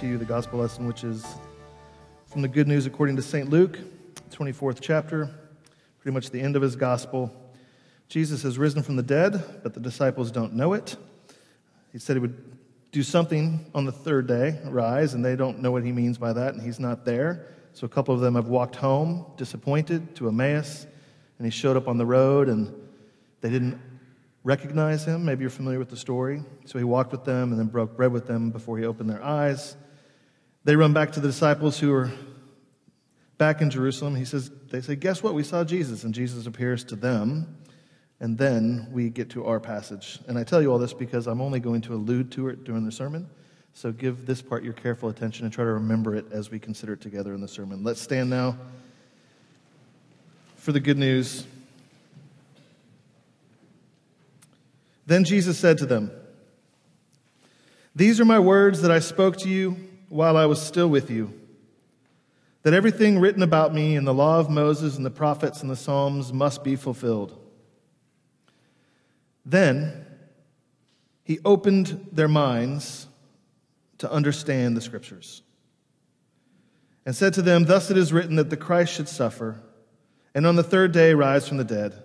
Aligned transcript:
to 0.00 0.06
you 0.06 0.16
the 0.16 0.24
gospel 0.24 0.60
lesson, 0.60 0.86
which 0.86 1.02
is 1.02 1.26
from 2.26 2.40
the 2.40 2.46
Good 2.46 2.68
News 2.68 2.86
according 2.86 3.16
to 3.16 3.22
St. 3.22 3.50
Luke, 3.50 3.80
24th 4.30 4.78
chapter, 4.80 5.28
pretty 5.98 6.14
much 6.14 6.30
the 6.30 6.40
end 6.40 6.54
of 6.54 6.62
his 6.62 6.76
gospel. 6.76 7.34
Jesus 8.08 8.42
has 8.44 8.58
risen 8.58 8.84
from 8.84 8.94
the 8.94 9.02
dead, 9.02 9.60
but 9.64 9.74
the 9.74 9.80
disciples 9.80 10.30
don't 10.30 10.52
know 10.52 10.74
it. 10.74 10.96
He 11.90 11.98
said 11.98 12.14
he 12.14 12.20
would 12.20 12.36
do 12.92 13.02
something 13.02 13.66
on 13.74 13.86
the 13.86 13.92
third 13.92 14.28
day, 14.28 14.60
rise, 14.66 15.14
and 15.14 15.24
they 15.24 15.34
don't 15.34 15.58
know 15.62 15.72
what 15.72 15.82
he 15.82 15.90
means 15.90 16.16
by 16.16 16.32
that, 16.32 16.54
and 16.54 16.62
he's 16.62 16.78
not 16.78 17.04
there. 17.04 17.46
So 17.72 17.84
a 17.84 17.88
couple 17.88 18.14
of 18.14 18.20
them 18.20 18.36
have 18.36 18.46
walked 18.46 18.76
home, 18.76 19.26
disappointed, 19.36 20.14
to 20.14 20.28
Emmaus, 20.28 20.86
and 21.38 21.44
he 21.44 21.50
showed 21.50 21.76
up 21.76 21.88
on 21.88 21.98
the 21.98 22.06
road, 22.06 22.48
and 22.48 22.72
they 23.40 23.50
didn't 23.50 23.80
recognize 24.44 25.04
him. 25.04 25.24
Maybe 25.24 25.40
you're 25.40 25.50
familiar 25.50 25.80
with 25.80 25.90
the 25.90 25.96
story. 25.96 26.44
So 26.66 26.78
he 26.78 26.84
walked 26.84 27.10
with 27.10 27.24
them 27.24 27.50
and 27.50 27.58
then 27.58 27.66
broke 27.66 27.96
bread 27.96 28.12
with 28.12 28.28
them 28.28 28.52
before 28.52 28.78
he 28.78 28.84
opened 28.84 29.10
their 29.10 29.24
eyes. 29.24 29.76
They 30.68 30.76
run 30.76 30.92
back 30.92 31.12
to 31.12 31.20
the 31.20 31.28
disciples 31.28 31.80
who 31.80 31.90
are 31.94 32.12
back 33.38 33.62
in 33.62 33.70
Jerusalem. 33.70 34.14
He 34.14 34.26
says, 34.26 34.50
They 34.70 34.82
say, 34.82 34.96
Guess 34.96 35.22
what? 35.22 35.32
We 35.32 35.42
saw 35.42 35.64
Jesus. 35.64 36.04
And 36.04 36.12
Jesus 36.12 36.46
appears 36.46 36.84
to 36.84 36.94
them. 36.94 37.56
And 38.20 38.36
then 38.36 38.86
we 38.92 39.08
get 39.08 39.30
to 39.30 39.46
our 39.46 39.60
passage. 39.60 40.18
And 40.28 40.36
I 40.36 40.44
tell 40.44 40.60
you 40.60 40.70
all 40.70 40.78
this 40.78 40.92
because 40.92 41.26
I'm 41.26 41.40
only 41.40 41.58
going 41.58 41.80
to 41.80 41.94
allude 41.94 42.30
to 42.32 42.48
it 42.48 42.64
during 42.64 42.84
the 42.84 42.92
sermon. 42.92 43.30
So 43.72 43.92
give 43.92 44.26
this 44.26 44.42
part 44.42 44.62
your 44.62 44.74
careful 44.74 45.08
attention 45.08 45.46
and 45.46 45.54
try 45.54 45.64
to 45.64 45.72
remember 45.72 46.14
it 46.14 46.26
as 46.32 46.50
we 46.50 46.58
consider 46.58 46.92
it 46.92 47.00
together 47.00 47.32
in 47.32 47.40
the 47.40 47.48
sermon. 47.48 47.82
Let's 47.82 48.02
stand 48.02 48.28
now 48.28 48.58
for 50.56 50.72
the 50.72 50.80
good 50.80 50.98
news. 50.98 51.46
Then 55.06 55.24
Jesus 55.24 55.58
said 55.58 55.78
to 55.78 55.86
them, 55.86 56.10
These 57.96 58.20
are 58.20 58.26
my 58.26 58.38
words 58.38 58.82
that 58.82 58.90
I 58.90 58.98
spoke 58.98 59.38
to 59.38 59.48
you 59.48 59.87
while 60.08 60.36
I 60.36 60.46
was 60.46 60.60
still 60.60 60.88
with 60.88 61.10
you, 61.10 61.32
that 62.62 62.74
everything 62.74 63.18
written 63.18 63.42
about 63.42 63.74
me 63.74 63.96
in 63.96 64.04
the 64.04 64.14
law 64.14 64.38
of 64.38 64.50
Moses 64.50 64.96
and 64.96 65.06
the 65.06 65.10
prophets 65.10 65.62
and 65.62 65.70
the 65.70 65.76
Psalms 65.76 66.32
must 66.32 66.64
be 66.64 66.76
fulfilled. 66.76 67.38
Then 69.44 70.04
he 71.24 71.38
opened 71.44 72.08
their 72.12 72.28
minds 72.28 73.06
to 73.98 74.10
understand 74.10 74.76
the 74.76 74.80
scriptures 74.80 75.42
and 77.06 77.14
said 77.14 77.34
to 77.34 77.42
them, 77.42 77.64
Thus 77.64 77.90
it 77.90 77.96
is 77.96 78.12
written 78.12 78.36
that 78.36 78.50
the 78.50 78.56
Christ 78.56 78.92
should 78.92 79.08
suffer 79.08 79.62
and 80.34 80.46
on 80.46 80.56
the 80.56 80.62
third 80.62 80.92
day 80.92 81.14
rise 81.14 81.48
from 81.48 81.56
the 81.56 81.64
dead, 81.64 82.00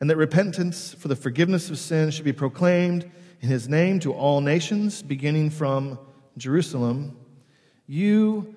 and 0.00 0.10
that 0.10 0.16
repentance 0.16 0.92
for 0.92 1.08
the 1.08 1.16
forgiveness 1.16 1.70
of 1.70 1.78
sins 1.78 2.14
should 2.14 2.24
be 2.24 2.32
proclaimed 2.32 3.10
in 3.40 3.48
his 3.48 3.68
name 3.68 4.00
to 4.00 4.12
all 4.12 4.40
nations, 4.40 5.02
beginning 5.02 5.48
from 5.48 5.98
Jerusalem. 6.36 7.16
You 7.86 8.54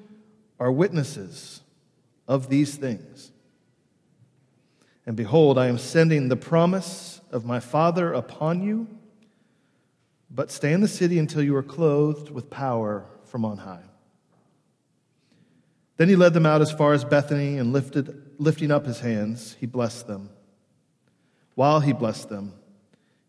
are 0.60 0.72
witnesses 0.72 1.62
of 2.28 2.50
these 2.50 2.76
things. 2.76 3.32
And 5.06 5.16
behold, 5.16 5.58
I 5.58 5.68
am 5.68 5.78
sending 5.78 6.30
the 6.30 6.36
promise 6.36 7.22
of 7.32 7.46
my 7.46 7.60
Father 7.60 8.14
upon 8.14 8.64
you, 8.64 8.88
but 10.32 10.50
stay 10.50 10.74
in 10.74 10.82
the 10.82 10.88
city 10.88 11.20
until 11.20 11.44
you 11.44 11.56
are 11.56 11.64
clothed 11.64 12.32
with 12.32 12.50
power 12.50 13.06
from 13.26 13.46
on 13.46 13.58
high. 13.58 13.84
Then 15.98 16.10
he 16.10 16.16
led 16.16 16.34
them 16.34 16.46
out 16.46 16.62
as 16.62 16.72
far 16.72 16.94
as 16.94 17.06
Bethany 17.06 17.58
and 17.58 17.72
lifted, 17.72 18.32
lifting 18.38 18.72
up 18.72 18.86
his 18.86 19.00
hands, 19.00 19.56
he 19.60 19.66
blessed 19.66 20.08
them. 20.08 20.30
While 21.54 21.80
he 21.80 21.94
blessed 21.94 22.30
them, 22.30 22.54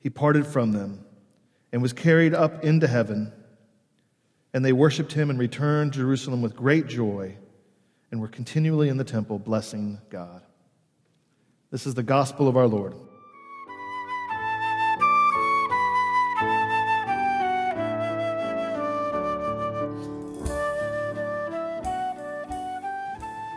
he 0.00 0.10
parted 0.10 0.46
from 0.46 0.72
them 0.72 1.04
and 1.72 1.80
was 1.80 1.92
carried 1.92 2.34
up 2.34 2.64
into 2.64 2.88
heaven. 2.88 3.32
And 4.56 4.64
they 4.64 4.72
worshiped 4.72 5.12
him 5.12 5.28
and 5.28 5.38
returned 5.38 5.92
to 5.92 5.98
Jerusalem 5.98 6.40
with 6.40 6.56
great 6.56 6.86
joy 6.86 7.36
and 8.10 8.22
were 8.22 8.26
continually 8.26 8.88
in 8.88 8.96
the 8.96 9.04
temple 9.04 9.38
blessing 9.38 9.98
God. 10.08 10.40
This 11.70 11.86
is 11.86 11.92
the 11.92 12.02
gospel 12.02 12.48
of 12.48 12.56
our 12.56 12.66
Lord. 12.66 12.94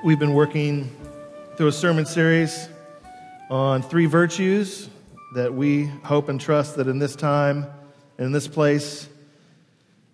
We've 0.04 0.20
been 0.20 0.34
working 0.34 0.94
through 1.56 1.68
a 1.68 1.72
sermon 1.72 2.06
series 2.06 2.68
on 3.50 3.84
three 3.84 4.06
virtues 4.06 4.90
that 5.34 5.54
we 5.54 5.86
hope 6.04 6.28
and 6.28 6.42
trust 6.42 6.76
that 6.76 6.90
in 6.90 7.00
this 7.00 7.16
time 7.16 7.68
and 8.18 8.26
in 8.26 8.32
this 8.34 8.50
place, 8.50 9.08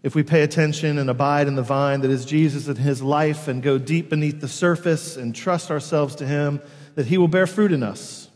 if 0.06 0.14
we 0.14 0.22
pay 0.22 0.44
attention 0.44 1.00
and 1.00 1.10
abide 1.10 1.48
in 1.48 1.56
the 1.56 1.64
vine 1.64 2.02
that 2.02 2.12
is 2.12 2.26
Jesus 2.26 2.68
and 2.68 2.78
his 2.78 3.02
life 3.02 3.48
and 3.48 3.64
go 3.64 3.80
deep 3.80 4.12
beneath 4.12 4.40
the 4.40 4.48
surface 4.48 5.18
and 5.18 5.34
trust 5.34 5.72
ourselves 5.72 6.14
to 6.18 6.28
him, 6.28 6.62
that 6.94 7.08
he 7.08 7.18
will 7.18 7.28
bear 7.28 7.48
fruit 7.48 7.72
in 7.72 7.82
us 7.82 8.30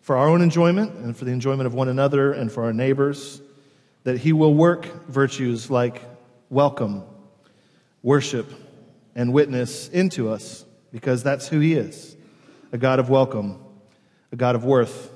for 0.00 0.16
our 0.16 0.26
own 0.26 0.40
enjoyment 0.40 0.94
and 0.94 1.14
for 1.14 1.26
the 1.26 1.30
enjoyment 1.30 1.66
of 1.66 1.74
one 1.74 1.90
another 1.90 2.32
and 2.32 2.50
for 2.50 2.64
our 2.64 2.72
neighbors, 2.72 3.42
that 4.04 4.16
he 4.16 4.32
will 4.32 4.54
work 4.54 4.86
virtues 5.08 5.70
like 5.70 6.02
welcome, 6.48 7.04
worship, 8.02 8.50
and 9.14 9.34
witness 9.34 9.88
into 9.88 10.30
us 10.30 10.64
because 10.90 11.22
that's 11.22 11.46
who 11.48 11.60
He 11.60 11.74
is 11.74 12.16
a 12.72 12.78
God 12.78 12.98
of 12.98 13.10
welcome, 13.10 13.62
a 14.32 14.36
God 14.36 14.54
of 14.54 14.64
worth, 14.64 15.12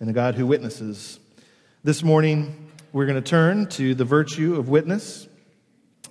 and 0.00 0.10
a 0.10 0.12
God 0.12 0.34
who 0.34 0.46
witnesses. 0.46 1.18
This 1.82 2.02
morning, 2.02 2.68
we're 2.92 3.06
going 3.06 3.22
to 3.22 3.26
turn 3.26 3.68
to 3.68 3.94
the 3.94 4.04
virtue 4.04 4.56
of 4.56 4.68
witness. 4.68 5.28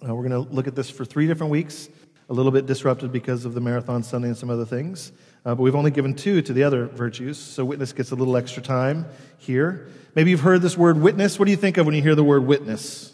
Uh, 0.08 0.16
we're 0.16 0.28
going 0.28 0.46
to 0.46 0.54
look 0.54 0.66
at 0.66 0.76
this 0.76 0.90
for 0.90 1.04
three 1.04 1.28
different 1.28 1.52
weeks, 1.52 1.90
a 2.30 2.34
little 2.34 2.54
bit 2.54 2.66
disrupted 2.66 3.12
because 3.12 3.44
of 3.44 3.54
the 3.54 3.60
Marathon 3.60 4.02
Sunday 4.02 4.30
and 4.30 4.38
some 4.38 4.50
other 4.50 4.64
things. 4.64 5.12
Uh, 5.44 5.56
but 5.56 5.62
we've 5.62 5.76
only 5.76 5.92
given 5.92 6.14
two 6.14 6.42
to 6.42 6.54
the 6.54 6.64
other 6.64 6.86
virtues, 6.86 7.38
so 7.38 7.66
witness 7.66 7.92
gets 7.92 8.12
a 8.12 8.16
little 8.16 8.38
extra 8.38 8.64
time 8.64 9.06
here. 9.38 9.90
Maybe 10.16 10.32
you've 10.32 10.40
heard 10.40 10.62
this 10.62 10.78
word 10.78 11.02
witness. 11.02 11.38
What 11.38 11.46
do 11.46 11.52
you 11.52 11.58
think 11.58 11.78
of 11.78 11.86
when 11.86 11.96
you 11.96 12.02
hear 12.02 12.16
the 12.16 12.24
word 12.24 12.46
witness? 12.46 13.12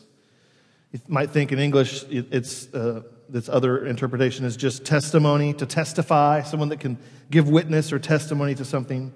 You 0.92 1.00
might 1.08 1.32
think 1.32 1.52
in 1.52 1.58
English 1.58 2.04
it's 2.10 2.72
uh, 2.74 3.02
this 3.30 3.50
other 3.50 3.88
interpretation 3.88 4.46
is 4.46 4.56
just 4.56 4.86
testimony, 4.86 5.54
to 5.54 5.66
testify, 5.66 6.44
someone 6.44 6.70
that 6.70 6.80
can 6.80 7.00
give 7.32 7.50
witness 7.50 7.92
or 7.92 7.98
testimony 7.98 8.54
to 8.56 8.66
something. 8.66 9.12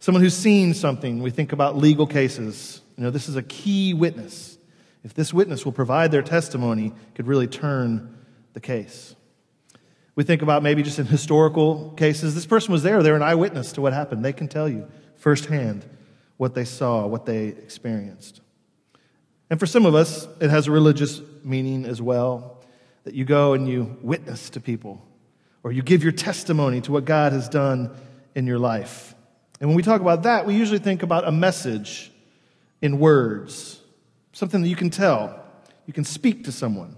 Someone 0.00 0.22
who's 0.22 0.36
seen 0.36 0.74
something. 0.74 1.22
We 1.22 1.30
think 1.30 1.52
about 1.52 1.76
legal 1.76 2.08
cases. 2.08 2.80
You 2.96 3.04
know, 3.04 3.10
this 3.10 3.28
is 3.28 3.36
a 3.36 3.42
key 3.42 3.94
witness. 3.94 4.53
If 5.04 5.14
this 5.14 5.32
witness 5.32 5.64
will 5.64 5.72
provide 5.72 6.10
their 6.10 6.22
testimony, 6.22 6.92
could 7.14 7.26
really 7.26 7.46
turn 7.46 8.16
the 8.54 8.60
case. 8.60 9.14
We 10.16 10.24
think 10.24 10.42
about 10.42 10.62
maybe 10.62 10.82
just 10.82 10.98
in 10.98 11.06
historical 11.06 11.90
cases. 11.96 12.34
This 12.34 12.46
person 12.46 12.72
was 12.72 12.82
there, 12.82 13.02
they're 13.02 13.16
an 13.16 13.22
eyewitness 13.22 13.72
to 13.72 13.80
what 13.80 13.92
happened. 13.92 14.24
They 14.24 14.32
can 14.32 14.48
tell 14.48 14.68
you 14.68 14.88
firsthand 15.16 15.84
what 16.36 16.54
they 16.54 16.64
saw, 16.64 17.06
what 17.06 17.26
they 17.26 17.46
experienced. 17.46 18.40
And 19.50 19.60
for 19.60 19.66
some 19.66 19.86
of 19.86 19.94
us, 19.94 20.26
it 20.40 20.50
has 20.50 20.66
a 20.66 20.70
religious 20.70 21.20
meaning 21.44 21.84
as 21.84 22.00
well 22.00 22.62
that 23.04 23.14
you 23.14 23.24
go 23.24 23.52
and 23.52 23.68
you 23.68 23.96
witness 24.02 24.50
to 24.50 24.60
people 24.60 25.06
or 25.62 25.72
you 25.72 25.82
give 25.82 26.02
your 26.02 26.12
testimony 26.12 26.80
to 26.82 26.92
what 26.92 27.04
God 27.04 27.32
has 27.32 27.48
done 27.48 27.90
in 28.34 28.46
your 28.46 28.58
life. 28.58 29.14
And 29.60 29.68
when 29.68 29.76
we 29.76 29.82
talk 29.82 30.00
about 30.00 30.24
that, 30.24 30.46
we 30.46 30.54
usually 30.54 30.78
think 30.78 31.02
about 31.02 31.26
a 31.26 31.32
message 31.32 32.10
in 32.82 32.98
words, 32.98 33.80
something 34.34 34.60
that 34.60 34.68
you 34.68 34.76
can 34.76 34.90
tell, 34.90 35.42
you 35.86 35.94
can 35.94 36.04
speak 36.04 36.44
to 36.44 36.52
someone. 36.52 36.94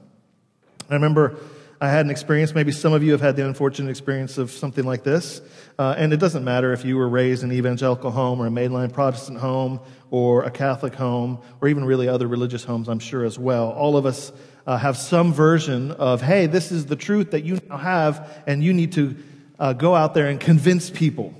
I 0.90 0.94
remember 0.94 1.36
I 1.80 1.90
had 1.90 2.06
an 2.06 2.10
experience, 2.10 2.54
maybe 2.54 2.72
some 2.72 2.94
of 2.94 3.02
you 3.02 3.12
have 3.12 3.20
had 3.20 3.36
the 3.36 3.46
unfortunate 3.46 3.90
experience 3.90 4.38
of 4.38 4.50
something 4.50 4.84
like 4.84 5.04
this. 5.04 5.42
Uh, 5.78 5.94
and 5.98 6.12
it 6.12 6.16
doesn't 6.16 6.42
matter 6.42 6.72
if 6.72 6.86
you 6.86 6.96
were 6.96 7.08
raised 7.08 7.42
in 7.42 7.50
an 7.50 7.56
evangelical 7.56 8.10
home 8.10 8.40
or 8.40 8.46
a 8.46 8.50
mainline 8.50 8.90
Protestant 8.90 9.38
home 9.38 9.80
or 10.10 10.44
a 10.44 10.50
Catholic 10.50 10.94
home 10.94 11.38
or 11.60 11.68
even 11.68 11.84
really 11.84 12.08
other 12.08 12.26
religious 12.26 12.64
homes, 12.64 12.88
I'm 12.88 12.98
sure 12.98 13.24
as 13.24 13.38
well. 13.38 13.70
All 13.72 13.98
of 13.98 14.06
us 14.06 14.32
uh, 14.66 14.78
have 14.78 14.96
some 14.96 15.34
version 15.34 15.92
of, 15.92 16.22
hey, 16.22 16.46
this 16.46 16.72
is 16.72 16.86
the 16.86 16.96
truth 16.96 17.32
that 17.32 17.44
you 17.44 17.60
now 17.68 17.76
have, 17.76 18.42
and 18.46 18.64
you 18.64 18.72
need 18.72 18.92
to 18.92 19.16
uh, 19.58 19.74
go 19.74 19.94
out 19.94 20.14
there 20.14 20.28
and 20.28 20.40
convince 20.40 20.88
people 20.88 21.34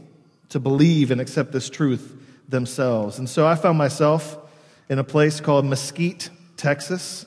to 0.51 0.61
believe 0.61 1.11
and 1.11 1.21
accept 1.21 1.53
this 1.53 1.71
truth 1.71 2.15
themselves. 2.47 3.19
And 3.19 3.29
so 3.29 3.47
I 3.47 3.55
found 3.55 3.79
myself 3.79 4.39
in 4.89 4.99
a 4.99 5.05
place 5.05 5.41
called 5.41 5.65
Mesquite, 5.65 6.31
Texas, 6.57 7.27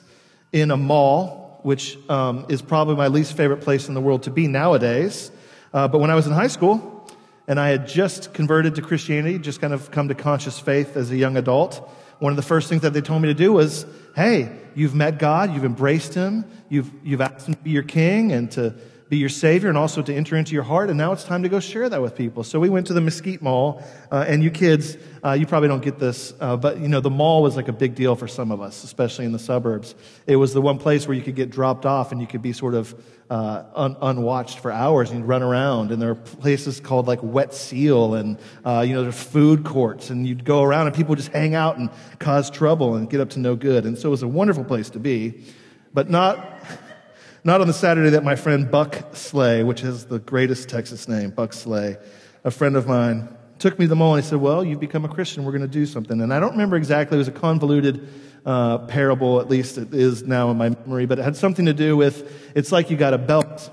in 0.52 0.70
a 0.70 0.76
mall, 0.76 1.60
which 1.62 1.98
um, 2.08 2.46
is 2.48 2.62
probably 2.62 2.96
my 2.96 3.08
least 3.08 3.36
favorite 3.36 3.60
place 3.60 3.88
in 3.88 3.94
the 3.94 4.00
world 4.00 4.22
to 4.24 4.30
be 4.30 4.48
nowadays. 4.48 5.30
Uh, 5.72 5.86
but 5.88 5.98
when 5.98 6.10
I 6.10 6.14
was 6.14 6.26
in 6.26 6.32
high 6.32 6.48
school, 6.48 7.08
and 7.46 7.58
I 7.58 7.68
had 7.68 7.86
just 7.88 8.32
converted 8.32 8.76
to 8.76 8.82
Christianity, 8.82 9.38
just 9.38 9.60
kind 9.60 9.72
of 9.72 9.90
come 9.90 10.08
to 10.08 10.14
conscious 10.14 10.58
faith 10.58 10.96
as 10.96 11.10
a 11.10 11.16
young 11.16 11.36
adult, 11.36 11.88
one 12.20 12.32
of 12.32 12.36
the 12.36 12.42
first 12.42 12.68
things 12.68 12.82
that 12.82 12.92
they 12.92 13.00
told 13.00 13.22
me 13.22 13.28
to 13.28 13.34
do 13.34 13.52
was, 13.52 13.86
hey, 14.14 14.56
you've 14.74 14.94
met 14.94 15.18
God, 15.18 15.54
you've 15.54 15.64
embraced 15.64 16.14
Him, 16.14 16.44
you've, 16.68 16.90
you've 17.02 17.20
asked 17.20 17.48
Him 17.48 17.54
to 17.54 17.60
be 17.60 17.70
your 17.70 17.82
king 17.82 18.30
and 18.32 18.50
to 18.52 18.74
be 19.10 19.18
your 19.18 19.28
Savior 19.28 19.68
and 19.68 19.76
also 19.76 20.02
to 20.02 20.14
enter 20.14 20.36
into 20.36 20.54
your 20.54 20.62
heart. 20.62 20.88
And 20.88 20.96
now 20.96 21.10
it's 21.10 21.24
time 21.24 21.42
to 21.42 21.48
go 21.48 21.58
share 21.58 21.88
that 21.88 22.00
with 22.00 22.14
people. 22.14 22.44
So 22.44 22.60
we 22.60 22.70
went 22.70 22.86
to 22.86 22.92
the 22.92 23.00
Mesquite 23.00 23.42
Mall, 23.42 23.82
uh, 24.12 24.24
and 24.26 24.42
you 24.42 24.52
kids, 24.52 24.96
uh, 25.24 25.32
you 25.32 25.46
probably 25.46 25.68
don't 25.68 25.82
get 25.82 25.98
this, 25.98 26.32
uh, 26.40 26.56
but 26.56 26.78
you 26.78 26.86
know, 26.86 27.00
the 27.00 27.10
mall 27.10 27.42
was 27.42 27.56
like 27.56 27.66
a 27.66 27.72
big 27.72 27.96
deal 27.96 28.14
for 28.14 28.28
some 28.28 28.52
of 28.52 28.60
us, 28.60 28.84
especially 28.84 29.24
in 29.24 29.32
the 29.32 29.38
suburbs. 29.38 29.96
It 30.28 30.36
was 30.36 30.54
the 30.54 30.60
one 30.60 30.78
place 30.78 31.08
where 31.08 31.16
you 31.16 31.22
could 31.22 31.34
get 31.34 31.50
dropped 31.50 31.86
off 31.86 32.12
and 32.12 32.20
you 32.20 32.28
could 32.28 32.40
be 32.40 32.52
sort 32.52 32.74
of 32.74 32.94
uh, 33.30 33.64
un- 33.74 33.96
unwatched 34.00 34.60
for 34.60 34.70
hours 34.70 35.10
and 35.10 35.18
you'd 35.18 35.28
run 35.28 35.42
around. 35.42 35.90
And 35.90 36.00
there 36.00 36.10
are 36.10 36.14
places 36.14 36.78
called 36.78 37.08
like 37.08 37.20
Wet 37.20 37.52
Seal 37.52 38.14
and, 38.14 38.38
uh, 38.64 38.84
you 38.86 38.94
know, 38.94 39.02
there's 39.02 39.20
food 39.20 39.64
courts 39.64 40.10
and 40.10 40.24
you'd 40.24 40.44
go 40.44 40.62
around 40.62 40.86
and 40.86 40.94
people 40.94 41.10
would 41.10 41.18
just 41.18 41.32
hang 41.32 41.56
out 41.56 41.78
and 41.78 41.90
cause 42.20 42.48
trouble 42.48 42.94
and 42.94 43.10
get 43.10 43.20
up 43.20 43.30
to 43.30 43.40
no 43.40 43.56
good. 43.56 43.86
And 43.86 43.98
so 43.98 44.08
it 44.08 44.12
was 44.12 44.22
a 44.22 44.28
wonderful 44.28 44.64
place 44.64 44.88
to 44.90 45.00
be, 45.00 45.42
but 45.92 46.08
not 46.08 46.60
not 47.44 47.60
on 47.60 47.66
the 47.66 47.72
Saturday 47.72 48.10
that 48.10 48.24
my 48.24 48.36
friend 48.36 48.70
Buck 48.70 49.14
Slay, 49.14 49.62
which 49.62 49.82
is 49.82 50.06
the 50.06 50.18
greatest 50.18 50.68
Texas 50.68 51.08
name, 51.08 51.30
Buck 51.30 51.52
Slay, 51.52 51.96
a 52.44 52.50
friend 52.50 52.76
of 52.76 52.86
mine, 52.86 53.28
took 53.58 53.78
me 53.78 53.86
to 53.86 53.88
the 53.88 53.96
mall 53.96 54.14
and 54.14 54.24
he 54.24 54.28
said, 54.28 54.40
Well, 54.40 54.64
you've 54.64 54.80
become 54.80 55.04
a 55.04 55.08
Christian. 55.08 55.44
We're 55.44 55.52
going 55.52 55.62
to 55.62 55.68
do 55.68 55.86
something. 55.86 56.20
And 56.20 56.32
I 56.32 56.40
don't 56.40 56.52
remember 56.52 56.76
exactly. 56.76 57.16
It 57.16 57.18
was 57.18 57.28
a 57.28 57.32
convoluted 57.32 58.08
uh, 58.44 58.78
parable, 58.78 59.40
at 59.40 59.48
least 59.48 59.78
it 59.78 59.94
is 59.94 60.22
now 60.22 60.50
in 60.50 60.56
my 60.56 60.70
memory, 60.70 61.06
but 61.06 61.18
it 61.18 61.22
had 61.22 61.36
something 61.36 61.66
to 61.66 61.74
do 61.74 61.96
with 61.96 62.56
it's 62.56 62.72
like 62.72 62.90
you 62.90 62.96
got 62.96 63.14
a 63.14 63.18
belt. 63.18 63.70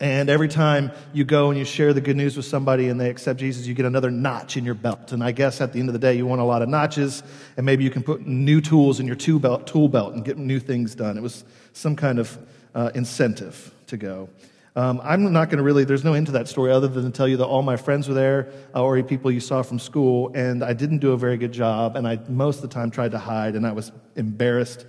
And 0.00 0.30
every 0.30 0.48
time 0.48 0.92
you 1.12 1.24
go 1.24 1.50
and 1.50 1.58
you 1.58 1.66
share 1.66 1.92
the 1.92 2.00
good 2.00 2.16
news 2.16 2.34
with 2.34 2.46
somebody 2.46 2.88
and 2.88 2.98
they 2.98 3.10
accept 3.10 3.38
Jesus, 3.38 3.66
you 3.66 3.74
get 3.74 3.84
another 3.84 4.10
notch 4.10 4.56
in 4.56 4.64
your 4.64 4.74
belt. 4.74 5.12
And 5.12 5.22
I 5.22 5.32
guess 5.32 5.60
at 5.60 5.74
the 5.74 5.78
end 5.78 5.90
of 5.90 5.92
the 5.92 5.98
day, 5.98 6.16
you 6.16 6.26
want 6.26 6.40
a 6.40 6.44
lot 6.44 6.62
of 6.62 6.70
notches, 6.70 7.22
and 7.58 7.66
maybe 7.66 7.84
you 7.84 7.90
can 7.90 8.02
put 8.02 8.26
new 8.26 8.62
tools 8.62 8.98
in 8.98 9.06
your 9.06 9.16
tool 9.16 9.38
belt, 9.38 9.66
tool 9.66 9.88
belt 9.88 10.14
and 10.14 10.24
get 10.24 10.38
new 10.38 10.58
things 10.58 10.94
done. 10.94 11.18
It 11.18 11.22
was 11.22 11.44
some 11.74 11.96
kind 11.96 12.18
of 12.18 12.38
uh, 12.74 12.90
incentive 12.94 13.72
to 13.88 13.96
go. 13.96 14.28
Um, 14.76 15.00
I'm 15.02 15.32
not 15.32 15.46
going 15.46 15.58
to 15.58 15.64
really, 15.64 15.84
there's 15.84 16.04
no 16.04 16.14
end 16.14 16.26
to 16.26 16.32
that 16.32 16.46
story 16.46 16.70
other 16.70 16.86
than 16.86 17.04
to 17.04 17.10
tell 17.10 17.26
you 17.26 17.36
that 17.38 17.46
all 17.46 17.62
my 17.62 17.76
friends 17.76 18.06
were 18.08 18.14
there, 18.14 18.52
uh, 18.74 18.82
or 18.82 19.02
people 19.02 19.30
you 19.30 19.40
saw 19.40 19.62
from 19.62 19.80
school, 19.80 20.30
and 20.34 20.62
I 20.62 20.74
didn't 20.74 20.98
do 20.98 21.12
a 21.12 21.16
very 21.16 21.36
good 21.36 21.52
job, 21.52 21.96
and 21.96 22.06
I 22.06 22.20
most 22.28 22.56
of 22.56 22.62
the 22.62 22.68
time 22.68 22.90
tried 22.90 23.10
to 23.10 23.18
hide, 23.18 23.56
and 23.56 23.66
I 23.66 23.72
was 23.72 23.90
embarrassed 24.14 24.86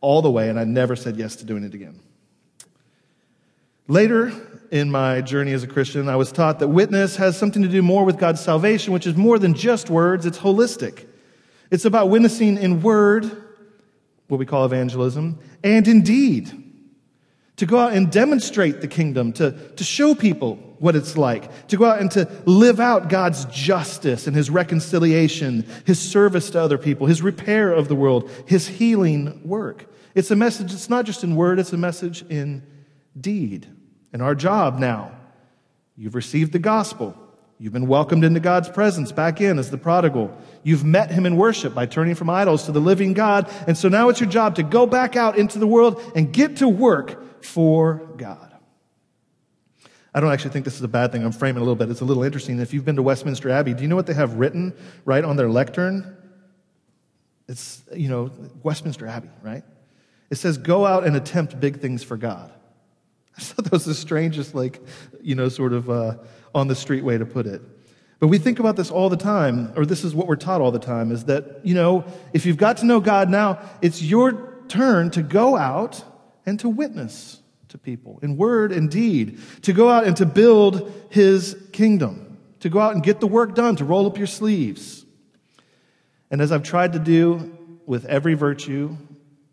all 0.00 0.22
the 0.22 0.30
way, 0.30 0.48
and 0.48 0.58
I 0.58 0.64
never 0.64 0.96
said 0.96 1.16
yes 1.16 1.36
to 1.36 1.44
doing 1.44 1.62
it 1.62 1.72
again. 1.72 2.00
Later 3.86 4.32
in 4.72 4.90
my 4.90 5.20
journey 5.20 5.52
as 5.52 5.62
a 5.62 5.68
Christian, 5.68 6.08
I 6.08 6.16
was 6.16 6.32
taught 6.32 6.58
that 6.58 6.68
witness 6.68 7.16
has 7.16 7.36
something 7.36 7.62
to 7.62 7.68
do 7.68 7.82
more 7.82 8.04
with 8.04 8.18
God's 8.18 8.40
salvation, 8.40 8.92
which 8.92 9.06
is 9.06 9.14
more 9.14 9.38
than 9.38 9.54
just 9.54 9.88
words, 9.88 10.26
it's 10.26 10.38
holistic. 10.38 11.06
It's 11.70 11.84
about 11.84 12.10
witnessing 12.10 12.58
in 12.58 12.82
word, 12.82 13.30
what 14.26 14.38
we 14.38 14.46
call 14.46 14.64
evangelism, 14.64 15.38
and 15.62 15.86
in 15.86 16.02
deed 16.02 16.61
to 17.62 17.66
go 17.66 17.78
out 17.78 17.92
and 17.92 18.10
demonstrate 18.10 18.80
the 18.80 18.88
kingdom, 18.88 19.32
to, 19.32 19.52
to 19.76 19.84
show 19.84 20.16
people 20.16 20.56
what 20.80 20.96
it's 20.96 21.16
like, 21.16 21.68
to 21.68 21.76
go 21.76 21.84
out 21.84 22.00
and 22.00 22.10
to 22.10 22.28
live 22.44 22.80
out 22.80 23.08
God's 23.08 23.44
justice 23.44 24.26
and 24.26 24.34
his 24.34 24.50
reconciliation, 24.50 25.64
his 25.86 26.00
service 26.00 26.50
to 26.50 26.60
other 26.60 26.76
people, 26.76 27.06
his 27.06 27.22
repair 27.22 27.72
of 27.72 27.86
the 27.86 27.94
world, 27.94 28.28
his 28.46 28.66
healing 28.66 29.46
work. 29.48 29.86
It's 30.16 30.32
a 30.32 30.34
message, 30.34 30.72
it's 30.72 30.90
not 30.90 31.04
just 31.04 31.22
in 31.22 31.36
word, 31.36 31.60
it's 31.60 31.72
a 31.72 31.76
message 31.76 32.24
in 32.28 32.66
deed. 33.20 33.68
And 34.12 34.20
our 34.20 34.34
job 34.34 34.80
now, 34.80 35.12
you've 35.96 36.16
received 36.16 36.50
the 36.50 36.58
gospel. 36.58 37.16
You've 37.60 37.72
been 37.72 37.86
welcomed 37.86 38.24
into 38.24 38.40
God's 38.40 38.70
presence 38.70 39.12
back 39.12 39.40
in 39.40 39.60
as 39.60 39.70
the 39.70 39.78
prodigal. 39.78 40.36
You've 40.64 40.82
met 40.82 41.12
him 41.12 41.26
in 41.26 41.36
worship 41.36 41.76
by 41.76 41.86
turning 41.86 42.16
from 42.16 42.28
idols 42.28 42.64
to 42.64 42.72
the 42.72 42.80
living 42.80 43.12
God. 43.12 43.48
And 43.68 43.78
so 43.78 43.88
now 43.88 44.08
it's 44.08 44.18
your 44.18 44.28
job 44.28 44.56
to 44.56 44.64
go 44.64 44.84
back 44.84 45.14
out 45.14 45.38
into 45.38 45.60
the 45.60 45.66
world 45.68 46.02
and 46.16 46.32
get 46.32 46.56
to 46.56 46.68
work 46.68 47.22
for 47.44 48.08
God. 48.16 48.52
I 50.14 50.20
don't 50.20 50.30
actually 50.30 50.50
think 50.50 50.64
this 50.64 50.76
is 50.76 50.82
a 50.82 50.88
bad 50.88 51.10
thing. 51.10 51.24
I'm 51.24 51.32
framing 51.32 51.58
a 51.58 51.64
little 51.64 51.76
bit. 51.76 51.88
It's 51.90 52.02
a 52.02 52.04
little 52.04 52.22
interesting. 52.22 52.60
If 52.60 52.74
you've 52.74 52.84
been 52.84 52.96
to 52.96 53.02
Westminster 53.02 53.48
Abbey, 53.48 53.72
do 53.72 53.82
you 53.82 53.88
know 53.88 53.96
what 53.96 54.06
they 54.06 54.14
have 54.14 54.34
written 54.34 54.74
right 55.04 55.24
on 55.24 55.36
their 55.36 55.48
lectern? 55.48 56.16
It's, 57.48 57.82
you 57.94 58.08
know, 58.08 58.30
Westminster 58.62 59.06
Abbey, 59.06 59.30
right? 59.42 59.64
It 60.30 60.36
says, 60.36 60.58
go 60.58 60.84
out 60.84 61.04
and 61.04 61.16
attempt 61.16 61.58
big 61.58 61.80
things 61.80 62.02
for 62.02 62.16
God. 62.16 62.52
I 63.38 63.40
thought 63.40 63.64
that 63.64 63.72
was 63.72 63.86
the 63.86 63.94
strangest, 63.94 64.54
like, 64.54 64.82
you 65.22 65.34
know, 65.34 65.48
sort 65.48 65.72
of 65.72 65.88
uh, 65.88 66.16
on 66.54 66.68
the 66.68 66.74
street 66.74 67.04
way 67.04 67.16
to 67.16 67.24
put 67.24 67.46
it. 67.46 67.62
But 68.18 68.28
we 68.28 68.38
think 68.38 68.60
about 68.60 68.76
this 68.76 68.90
all 68.90 69.08
the 69.08 69.16
time, 69.16 69.72
or 69.76 69.84
this 69.84 70.04
is 70.04 70.14
what 70.14 70.26
we're 70.26 70.36
taught 70.36 70.60
all 70.60 70.70
the 70.70 70.78
time, 70.78 71.10
is 71.10 71.24
that, 71.24 71.64
you 71.64 71.74
know, 71.74 72.04
if 72.32 72.46
you've 72.46 72.58
got 72.58 72.76
to 72.78 72.86
know 72.86 73.00
God 73.00 73.28
now, 73.30 73.58
it's 73.80 74.02
your 74.02 74.62
turn 74.68 75.10
to 75.10 75.22
go 75.22 75.56
out 75.56 76.04
and 76.46 76.58
to 76.60 76.68
witness 76.68 77.40
to 77.68 77.78
people 77.78 78.18
in 78.22 78.36
word 78.36 78.72
and 78.72 78.90
deed, 78.90 79.40
to 79.62 79.72
go 79.72 79.88
out 79.88 80.04
and 80.04 80.16
to 80.18 80.26
build 80.26 80.92
his 81.10 81.56
kingdom, 81.72 82.38
to 82.60 82.68
go 82.68 82.78
out 82.78 82.94
and 82.94 83.02
get 83.02 83.20
the 83.20 83.26
work 83.26 83.54
done, 83.54 83.76
to 83.76 83.84
roll 83.84 84.06
up 84.06 84.18
your 84.18 84.26
sleeves. 84.26 85.04
And 86.30 86.40
as 86.40 86.52
I've 86.52 86.62
tried 86.62 86.92
to 86.94 86.98
do 86.98 87.56
with 87.86 88.04
every 88.06 88.34
virtue 88.34 88.96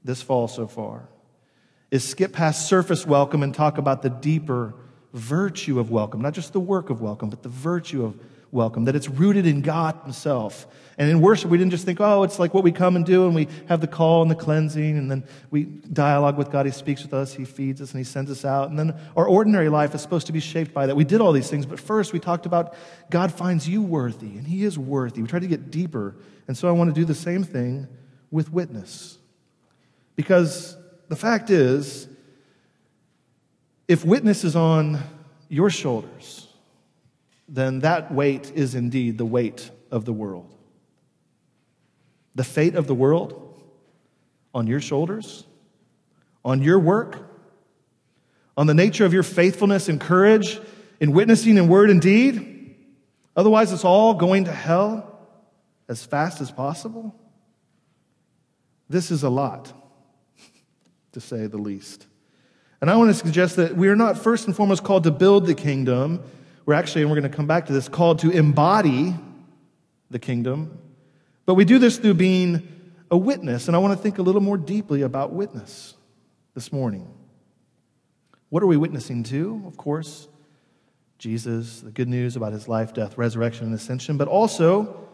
this 0.03 0.21
fall 0.21 0.47
so 0.47 0.67
far, 0.67 1.09
is 1.91 2.07
skip 2.07 2.33
past 2.33 2.67
surface 2.67 3.05
welcome 3.05 3.41
and 3.41 3.53
talk 3.53 3.77
about 3.77 4.01
the 4.01 4.09
deeper 4.09 4.75
virtue 5.13 5.79
of 5.79 5.89
welcome, 5.89 6.21
not 6.21 6.33
just 6.33 6.53
the 6.53 6.59
work 6.59 6.89
of 6.89 7.01
welcome, 7.01 7.29
but 7.29 7.41
the 7.41 7.49
virtue 7.49 8.05
of 8.05 8.19
welcome, 8.51 8.85
that 8.85 8.95
it's 8.95 9.09
rooted 9.09 9.45
in 9.45 9.61
God 9.61 9.99
Himself. 10.03 10.67
And 10.97 11.09
in 11.09 11.21
worship, 11.21 11.49
we 11.49 11.57
didn't 11.57 11.71
just 11.71 11.85
think, 11.85 12.01
oh, 12.01 12.23
it's 12.23 12.39
like 12.39 12.53
what 12.53 12.63
we 12.63 12.73
come 12.73 12.97
and 12.97 13.05
do, 13.05 13.25
and 13.25 13.33
we 13.33 13.47
have 13.69 13.79
the 13.79 13.87
call 13.87 14.21
and 14.21 14.29
the 14.29 14.35
cleansing, 14.35 14.97
and 14.97 15.09
then 15.09 15.23
we 15.49 15.63
dialogue 15.63 16.37
with 16.37 16.51
God. 16.51 16.65
He 16.65 16.73
speaks 16.73 17.03
with 17.03 17.13
us, 17.13 17.33
He 17.33 17.45
feeds 17.45 17.81
us, 17.81 17.91
and 17.91 17.99
He 17.99 18.03
sends 18.03 18.29
us 18.29 18.43
out. 18.43 18.69
And 18.69 18.77
then 18.77 18.93
our 19.15 19.25
ordinary 19.25 19.69
life 19.69 19.95
is 19.95 20.01
supposed 20.01 20.27
to 20.27 20.33
be 20.33 20.41
shaped 20.41 20.73
by 20.73 20.87
that. 20.87 20.95
We 20.95 21.05
did 21.05 21.21
all 21.21 21.31
these 21.31 21.49
things, 21.49 21.65
but 21.65 21.79
first 21.79 22.11
we 22.11 22.19
talked 22.19 22.45
about 22.45 22.75
God 23.09 23.31
finds 23.31 23.67
you 23.69 23.81
worthy, 23.81 24.37
and 24.37 24.45
He 24.45 24.65
is 24.65 24.77
worthy. 24.77 25.21
We 25.21 25.29
tried 25.29 25.43
to 25.43 25.47
get 25.47 25.71
deeper. 25.71 26.15
And 26.49 26.57
so 26.57 26.67
I 26.67 26.71
want 26.71 26.93
to 26.93 26.99
do 26.99 27.05
the 27.05 27.15
same 27.15 27.43
thing 27.43 27.87
with 28.29 28.51
witness. 28.51 29.17
Because 30.17 30.75
the 31.07 31.15
fact 31.15 31.49
is, 31.49 32.09
if 33.87 34.03
witness 34.03 34.43
is 34.43 34.57
on 34.57 34.99
your 35.47 35.69
shoulders, 35.69 36.48
then 37.49 37.79
that 37.79 38.13
weight 38.13 38.51
is 38.53 38.75
indeed 38.75 39.17
the 39.17 39.25
weight 39.25 39.71
of 39.91 40.05
the 40.05 40.13
world. 40.13 40.55
The 42.35 42.43
fate 42.43 42.75
of 42.75 42.85
the 42.87 42.93
world 42.93 43.61
on 44.53 44.67
your 44.67 44.79
shoulders, 44.79 45.45
on 46.45 46.61
your 46.61 46.79
work, 46.79 47.17
on 48.55 48.67
the 48.67 48.73
nature 48.73 49.03
of 49.03 49.13
your 49.13 49.23
faithfulness 49.23 49.89
and 49.89 49.99
courage 49.99 50.59
in 50.99 51.11
witnessing 51.11 51.57
in 51.57 51.67
word 51.67 51.89
and 51.89 52.01
deed. 52.01 52.75
Otherwise, 53.35 53.71
it's 53.71 53.85
all 53.85 54.13
going 54.13 54.45
to 54.45 54.51
hell 54.51 55.19
as 55.87 56.05
fast 56.05 56.41
as 56.41 56.51
possible. 56.51 57.15
This 58.89 59.11
is 59.11 59.23
a 59.23 59.29
lot, 59.29 59.73
to 61.13 61.21
say 61.21 61.47
the 61.47 61.57
least. 61.57 62.05
And 62.81 62.89
I 62.89 62.95
want 62.95 63.09
to 63.09 63.13
suggest 63.13 63.55
that 63.55 63.75
we 63.75 63.87
are 63.87 63.95
not 63.95 64.17
first 64.17 64.45
and 64.45 64.55
foremost 64.55 64.83
called 64.83 65.03
to 65.05 65.11
build 65.11 65.47
the 65.47 65.55
kingdom 65.55 66.21
we're 66.69 66.75
actually, 66.75 67.01
and 67.01 67.09
we're 67.09 67.19
going 67.19 67.31
to 67.31 67.35
come 67.35 67.47
back 67.47 67.65
to 67.65 67.73
this, 67.73 67.89
called 67.89 68.19
to 68.19 68.29
embody 68.29 69.15
the 70.11 70.19
kingdom. 70.19 70.77
But 71.47 71.55
we 71.55 71.65
do 71.65 71.79
this 71.79 71.97
through 71.97 72.13
being 72.13 72.61
a 73.09 73.17
witness. 73.17 73.65
And 73.65 73.75
I 73.75 73.79
want 73.79 73.97
to 73.97 74.03
think 74.03 74.19
a 74.19 74.21
little 74.21 74.39
more 74.39 74.55
deeply 74.55 75.01
about 75.01 75.33
witness 75.33 75.95
this 76.53 76.71
morning. 76.71 77.11
What 78.49 78.61
are 78.61 78.67
we 78.67 78.77
witnessing 78.77 79.23
to? 79.23 79.63
Of 79.65 79.77
course, 79.77 80.27
Jesus, 81.17 81.81
the 81.81 81.89
good 81.89 82.07
news 82.07 82.35
about 82.35 82.53
his 82.53 82.67
life, 82.67 82.93
death, 82.93 83.17
resurrection, 83.17 83.65
and 83.65 83.73
ascension, 83.73 84.17
but 84.17 84.27
also 84.27 85.07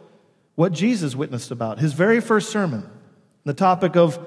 what 0.55 0.73
Jesus 0.73 1.15
witnessed 1.15 1.51
about. 1.51 1.79
His 1.79 1.93
very 1.93 2.19
first 2.19 2.49
sermon, 2.49 2.83
the 3.45 3.53
topic 3.53 3.95
of 3.95 4.19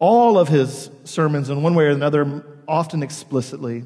all 0.00 0.36
of 0.36 0.48
his 0.48 0.90
sermons 1.04 1.50
in 1.50 1.62
one 1.62 1.76
way 1.76 1.84
or 1.84 1.90
another, 1.90 2.44
often 2.66 3.04
explicitly. 3.04 3.84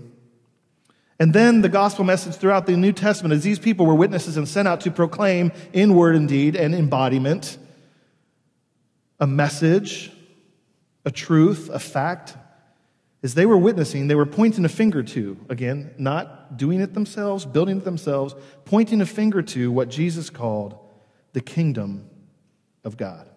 And 1.21 1.33
then 1.33 1.63
the 1.63 1.69
gospel 1.69 2.05
message 2.05 2.37
throughout 2.37 2.67
the 2.67 2.77
New 2.77 2.93
Testament 2.93 3.33
is 3.35 3.43
these 3.43 3.59
people 3.59 3.87
were 3.87 3.95
witnesses 3.95 4.37
and 4.37 4.49
sent 4.49 4.69
out 4.69 4.83
to 4.83 4.91
proclaim 4.91 5.53
in 5.73 5.95
word 5.95 6.15
and 6.15 6.29
deed 6.29 6.55
and 6.55 6.75
embodiment 6.75 7.59
a 9.21 9.27
message, 9.27 10.13
a 11.05 11.11
truth, 11.11 11.69
a 11.71 11.79
fact. 11.81 12.37
As 13.21 13.35
they 13.35 13.47
were 13.47 13.57
witnessing, 13.57 14.07
they 14.07 14.15
were 14.15 14.27
pointing 14.27 14.65
a 14.65 14.69
finger 14.69 15.03
to, 15.03 15.37
again, 15.49 15.93
not 15.99 16.57
doing 16.57 16.81
it 16.81 16.95
themselves, 16.95 17.45
building 17.45 17.79
it 17.79 17.85
themselves, 17.85 18.37
pointing 18.65 19.01
a 19.01 19.07
finger 19.07 19.43
to 19.43 19.73
what 19.73 19.89
Jesus 19.89 20.31
called 20.31 20.79
the 21.33 21.41
kingdom 21.41 22.09
of 22.85 22.97
God. 22.97 23.29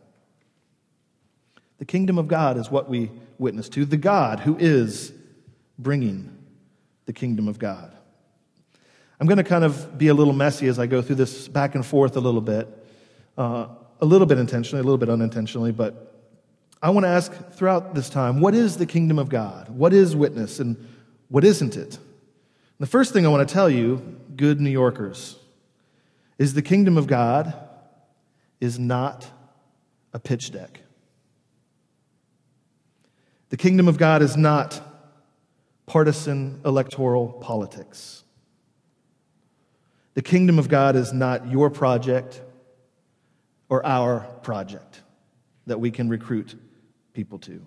The 1.79 1.85
kingdom 1.85 2.19
of 2.19 2.27
God 2.27 2.57
is 2.57 2.69
what 2.69 2.87
we 2.87 3.09
witness 3.39 3.69
to, 3.69 3.85
the 3.85 3.97
God 3.97 4.41
who 4.41 4.55
is 4.55 5.11
bringing 5.79 6.37
the 7.11 7.19
kingdom 7.19 7.49
of 7.49 7.59
God. 7.59 7.91
I'm 9.19 9.27
going 9.27 9.35
to 9.35 9.43
kind 9.43 9.65
of 9.65 9.97
be 9.97 10.07
a 10.07 10.13
little 10.13 10.31
messy 10.31 10.67
as 10.67 10.79
I 10.79 10.85
go 10.85 11.01
through 11.01 11.17
this 11.17 11.49
back 11.49 11.75
and 11.75 11.85
forth 11.85 12.15
a 12.15 12.21
little 12.21 12.39
bit, 12.39 12.69
uh, 13.37 13.67
a 13.99 14.05
little 14.05 14.25
bit 14.25 14.37
intentionally, 14.37 14.79
a 14.79 14.83
little 14.83 14.97
bit 14.97 15.09
unintentionally, 15.09 15.73
but 15.73 16.15
I 16.81 16.89
want 16.91 17.03
to 17.03 17.09
ask 17.09 17.33
throughout 17.51 17.95
this 17.95 18.09
time 18.09 18.39
what 18.39 18.55
is 18.55 18.77
the 18.77 18.85
kingdom 18.85 19.19
of 19.19 19.27
God? 19.27 19.67
What 19.67 19.91
is 19.91 20.15
witness 20.15 20.61
and 20.61 20.77
what 21.27 21.43
isn't 21.43 21.75
it? 21.75 21.99
The 22.79 22.87
first 22.87 23.11
thing 23.11 23.25
I 23.25 23.29
want 23.29 23.45
to 23.45 23.53
tell 23.53 23.69
you, 23.69 23.97
good 24.37 24.61
New 24.61 24.69
Yorkers, 24.69 25.35
is 26.37 26.53
the 26.53 26.61
kingdom 26.61 26.97
of 26.97 27.07
God 27.07 27.53
is 28.61 28.79
not 28.79 29.29
a 30.13 30.19
pitch 30.19 30.51
deck. 30.51 30.79
The 33.49 33.57
kingdom 33.57 33.89
of 33.89 33.97
God 33.97 34.21
is 34.21 34.37
not 34.37 34.81
partisan 35.91 36.61
electoral 36.63 37.27
politics. 37.27 38.23
The 40.13 40.21
kingdom 40.21 40.57
of 40.57 40.69
God 40.69 40.95
is 40.95 41.11
not 41.11 41.49
your 41.49 41.69
project 41.69 42.41
or 43.67 43.85
our 43.85 44.21
project 44.41 45.01
that 45.67 45.81
we 45.81 45.91
can 45.91 46.07
recruit 46.07 46.55
people 47.11 47.39
to. 47.39 47.61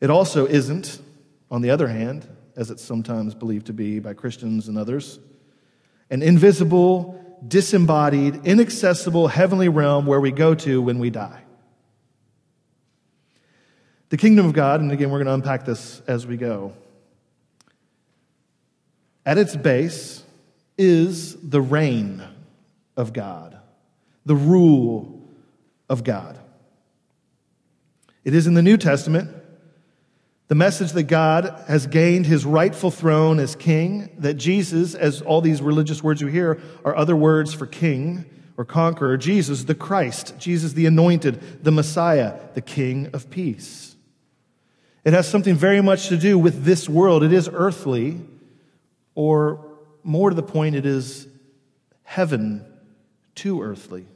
It 0.00 0.10
also 0.10 0.48
isn't, 0.48 1.00
on 1.48 1.62
the 1.62 1.70
other 1.70 1.86
hand, 1.86 2.26
as 2.56 2.72
it's 2.72 2.82
sometimes 2.82 3.32
believed 3.32 3.66
to 3.66 3.72
be 3.72 4.00
by 4.00 4.14
Christians 4.14 4.66
and 4.66 4.76
others, 4.76 5.20
an 6.10 6.24
invisible, 6.24 7.38
disembodied, 7.46 8.44
inaccessible 8.44 9.28
heavenly 9.28 9.68
realm 9.68 10.06
where 10.06 10.20
we 10.20 10.32
go 10.32 10.56
to 10.56 10.82
when 10.82 10.98
we 10.98 11.10
die. 11.10 11.43
The 14.10 14.16
kingdom 14.16 14.46
of 14.46 14.52
God, 14.52 14.80
and 14.80 14.92
again, 14.92 15.10
we're 15.10 15.18
going 15.18 15.26
to 15.26 15.34
unpack 15.34 15.64
this 15.64 16.02
as 16.06 16.26
we 16.26 16.36
go, 16.36 16.72
at 19.26 19.38
its 19.38 19.56
base 19.56 20.22
is 20.76 21.36
the 21.36 21.60
reign 21.60 22.22
of 22.96 23.12
God, 23.12 23.58
the 24.26 24.36
rule 24.36 25.22
of 25.88 26.04
God. 26.04 26.38
It 28.24 28.34
is 28.34 28.46
in 28.46 28.54
the 28.54 28.62
New 28.62 28.76
Testament 28.76 29.30
the 30.48 30.54
message 30.54 30.92
that 30.92 31.04
God 31.04 31.64
has 31.68 31.86
gained 31.86 32.26
his 32.26 32.44
rightful 32.44 32.90
throne 32.90 33.38
as 33.38 33.56
king, 33.56 34.10
that 34.18 34.34
Jesus, 34.34 34.94
as 34.94 35.22
all 35.22 35.40
these 35.40 35.62
religious 35.62 36.02
words 36.02 36.20
you 36.20 36.26
hear 36.26 36.60
are 36.84 36.94
other 36.94 37.16
words 37.16 37.54
for 37.54 37.66
king 37.66 38.26
or 38.56 38.64
conqueror, 38.64 39.16
Jesus, 39.16 39.64
the 39.64 39.74
Christ, 39.74 40.34
Jesus, 40.38 40.74
the 40.74 40.86
anointed, 40.86 41.64
the 41.64 41.72
Messiah, 41.72 42.38
the 42.54 42.60
King 42.60 43.08
of 43.12 43.30
peace. 43.30 43.93
It 45.04 45.12
has 45.12 45.28
something 45.28 45.54
very 45.54 45.82
much 45.82 46.08
to 46.08 46.16
do 46.16 46.38
with 46.38 46.64
this 46.64 46.88
world. 46.88 47.22
It 47.22 47.32
is 47.32 47.48
earthly, 47.52 48.20
or 49.14 49.64
more 50.02 50.30
to 50.30 50.36
the 50.36 50.42
point, 50.42 50.74
it 50.74 50.86
is 50.86 51.28
heaven 52.02 52.64
to 53.36 53.62
earthly. 53.62 54.06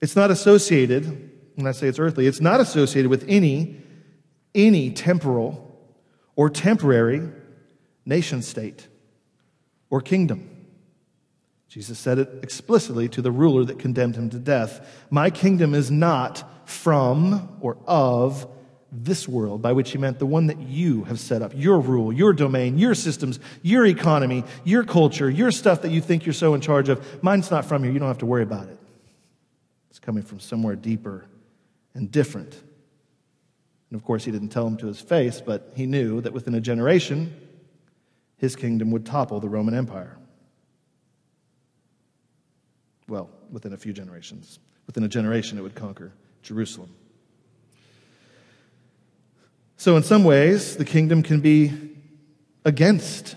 It's 0.00 0.16
not 0.16 0.30
associated, 0.30 1.30
when 1.54 1.66
I 1.66 1.72
say 1.72 1.86
it's 1.86 1.98
earthly, 1.98 2.26
it's 2.26 2.40
not 2.40 2.60
associated 2.60 3.10
with 3.10 3.24
any 3.28 3.82
any 4.54 4.90
temporal 4.90 5.62
or 6.34 6.48
temporary 6.48 7.28
nation 8.06 8.40
state 8.40 8.88
or 9.90 10.00
kingdom. 10.00 10.48
Jesus 11.68 11.98
said 11.98 12.18
it 12.18 12.30
explicitly 12.42 13.06
to 13.10 13.20
the 13.20 13.30
ruler 13.30 13.64
that 13.64 13.78
condemned 13.78 14.16
him 14.16 14.30
to 14.30 14.38
death. 14.38 15.04
My 15.10 15.28
kingdom 15.28 15.74
is 15.74 15.90
not 15.90 16.42
from 16.66 17.58
or 17.60 17.76
of 17.86 18.48
this 19.04 19.28
world, 19.28 19.62
by 19.62 19.72
which 19.72 19.90
he 19.90 19.98
meant 19.98 20.18
the 20.18 20.26
one 20.26 20.46
that 20.46 20.60
you 20.60 21.04
have 21.04 21.20
set 21.20 21.42
up, 21.42 21.52
your 21.54 21.78
rule, 21.80 22.12
your 22.12 22.32
domain, 22.32 22.78
your 22.78 22.94
systems, 22.94 23.38
your 23.62 23.84
economy, 23.86 24.44
your 24.64 24.84
culture, 24.84 25.28
your 25.28 25.50
stuff 25.50 25.82
that 25.82 25.90
you 25.90 26.00
think 26.00 26.26
you're 26.26 26.32
so 26.32 26.54
in 26.54 26.60
charge 26.60 26.88
of. 26.88 27.22
Mine's 27.22 27.50
not 27.50 27.64
from 27.64 27.82
here. 27.82 27.92
You 27.92 27.98
don't 27.98 28.08
have 28.08 28.18
to 28.18 28.26
worry 28.26 28.42
about 28.42 28.68
it. 28.68 28.78
It's 29.90 29.98
coming 29.98 30.22
from 30.22 30.40
somewhere 30.40 30.76
deeper 30.76 31.26
and 31.94 32.10
different. 32.10 32.54
And 33.90 33.98
of 33.98 34.04
course, 34.04 34.24
he 34.24 34.30
didn't 34.30 34.48
tell 34.48 34.66
him 34.66 34.76
to 34.78 34.86
his 34.86 35.00
face, 35.00 35.40
but 35.40 35.72
he 35.74 35.86
knew 35.86 36.20
that 36.20 36.32
within 36.32 36.54
a 36.54 36.60
generation, 36.60 37.34
his 38.36 38.56
kingdom 38.56 38.90
would 38.90 39.06
topple 39.06 39.40
the 39.40 39.48
Roman 39.48 39.74
Empire. 39.74 40.16
Well, 43.08 43.30
within 43.50 43.72
a 43.72 43.76
few 43.76 43.92
generations. 43.92 44.58
Within 44.86 45.04
a 45.04 45.08
generation, 45.08 45.58
it 45.58 45.62
would 45.62 45.74
conquer 45.74 46.12
Jerusalem. 46.42 46.90
So, 49.78 49.96
in 49.96 50.02
some 50.02 50.24
ways, 50.24 50.76
the 50.76 50.86
kingdom 50.86 51.22
can 51.22 51.40
be 51.40 51.72
against 52.64 53.36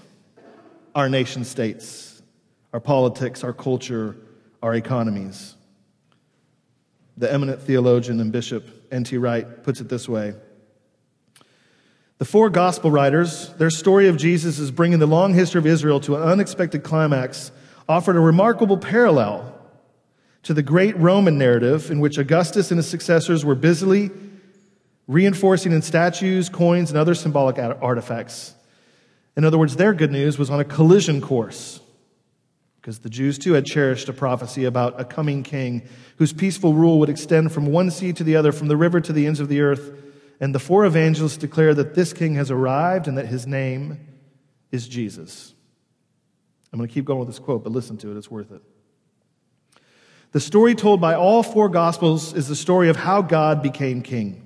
our 0.96 1.10
nation 1.10 1.43
states, 1.43 2.22
our 2.72 2.79
politics, 2.79 3.43
our 3.43 3.51
culture, 3.51 4.15
our 4.63 4.74
economies. 4.74 5.55
The 7.17 7.31
eminent 7.31 7.62
theologian 7.62 8.22
and 8.22 8.31
bishop 8.31 8.88
N.T. 8.89 9.17
Wright 9.17 9.63
puts 9.63 9.81
it 9.81 9.89
this 9.89 10.08
way 10.08 10.34
The 12.19 12.25
four 12.25 12.50
gospel 12.50 12.89
writers, 12.89 13.50
their 13.55 13.69
story 13.69 14.08
of 14.08 14.15
Jesus 14.15 14.60
is 14.60 14.72
bringing 14.72 15.00
the 15.00 15.08
long 15.08 15.34
history 15.34 15.60
of 15.60 15.65
Israel 15.65 16.00
to 16.01 16.15
an 16.15 16.24
unexpected 16.24 16.84
climax, 16.84 17.51
offered 17.89 18.15
a 18.15 18.22
remarkable 18.22 18.77
parallel 18.77 19.55
to 20.43 20.53
the 20.53 20.63
great 20.63 20.96
Roman 20.98 21.38
narrative 21.38 21.91
in 21.91 22.00
which 22.00 22.17
Augustus 22.17 22.72
and 22.72 22.77
his 22.77 22.88
successors 22.88 23.43
were 23.43 23.55
busily 23.55 24.10
reinforcing 25.10 25.72
in 25.72 25.82
statues, 25.82 26.50
coins, 26.50 26.92
and 26.92 27.00
other 27.00 27.16
symbolic 27.16 27.58
artifacts. 27.58 28.54
In 29.36 29.44
other 29.44 29.58
words, 29.58 29.75
their 29.75 29.92
good 29.96 30.12
news 30.12 30.38
was 30.38 30.51
on 30.51 30.60
a 30.60 30.63
collision 30.63 31.20
course 31.20 31.80
because 32.80 33.00
the 33.00 33.10
Jews 33.10 33.39
too 33.39 33.54
had 33.54 33.66
cherished 33.66 34.08
a 34.08 34.13
prophecy 34.13 34.66
about 34.66 35.01
a 35.01 35.04
coming 35.04 35.42
king 35.42 35.82
whose 36.18 36.32
peaceful 36.32 36.75
rule 36.75 37.00
would 37.00 37.10
extend 37.10 37.51
from 37.51 37.66
one 37.66 37.89
sea 37.89 38.13
to 38.13 38.24
the 38.24 38.36
other, 38.36 38.51
from 38.51 38.68
the 38.68 38.78
river 38.78 39.01
to 39.01 39.12
the 39.12 39.25
ends 39.25 39.39
of 39.39 39.50
the 39.50 39.62
earth. 39.62 40.00
And 40.39 40.54
the 40.54 40.60
four 40.60 40.86
evangelists 40.86 41.38
declare 41.38 41.74
that 41.74 41.96
this 41.96 42.13
king 42.13 42.36
has 42.36 42.51
arrived 42.51 43.08
and 43.08 43.18
that 43.18 43.25
his 43.25 43.48
name 43.48 44.00
is 44.72 44.88
Jesus. 44.88 45.56
I'm 46.72 46.78
going 46.78 46.88
to 46.88 46.94
keep 46.94 47.06
going 47.06 47.20
with 47.20 47.30
this 47.30 47.39
quote, 47.39 47.63
but 47.63 47.74
listen 47.74 47.98
to 47.98 48.12
it, 48.12 48.18
it's 48.18 48.30
worth 48.30 48.51
it. 48.51 48.62
The 50.34 50.39
story 50.39 50.75
told 50.75 51.01
by 51.01 51.16
all 51.16 51.42
four 51.42 51.68
gospels 51.68 52.36
is 52.36 52.48
the 52.48 52.56
story 52.56 52.89
of 52.89 52.96
how 52.96 53.24
God 53.24 53.63
became 53.63 54.04
king. 54.04 54.46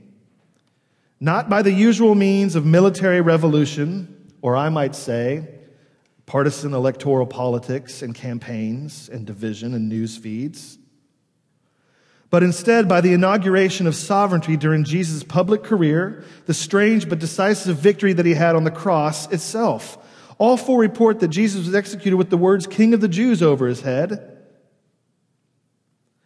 Not 1.24 1.50
by 1.50 1.62
the 1.62 1.72
usual 1.72 2.16
means 2.16 2.54
of 2.54 2.66
military 2.66 3.22
revolution, 3.22 4.34
or 4.42 4.58
I 4.58 4.68
might 4.68 4.94
say, 4.94 5.48
partisan 6.26 6.74
electoral 6.74 7.26
politics 7.26 8.02
and 8.02 8.14
campaigns 8.14 9.08
and 9.08 9.26
division 9.26 9.74
and 9.74 9.88
news 9.88 10.18
feeds, 10.18 10.78
but 12.30 12.44
instead 12.44 12.90
by 12.90 13.00
the 13.00 13.14
inauguration 13.14 13.88
of 13.88 13.96
sovereignty 13.96 14.58
during 14.58 14.84
Jesus' 14.84 15.24
public 15.24 15.64
career, 15.64 16.26
the 16.46 16.54
strange 16.54 17.08
but 17.08 17.20
decisive 17.20 17.78
victory 17.78 18.12
that 18.12 18.26
he 18.26 18.34
had 18.34 18.58
on 18.58 18.66
the 18.66 18.70
cross 18.70 19.32
itself. 19.32 19.98
All 20.40 20.58
four 20.58 20.78
report 20.78 21.22
that 21.22 21.30
Jesus 21.30 21.66
was 21.66 21.74
executed 21.74 22.18
with 22.18 22.32
the 22.32 22.38
words 22.38 22.68
King 22.68 22.94
of 22.94 23.00
the 23.00 23.08
Jews 23.08 23.42
over 23.42 23.66
his 23.66 23.80
head. 23.80 24.40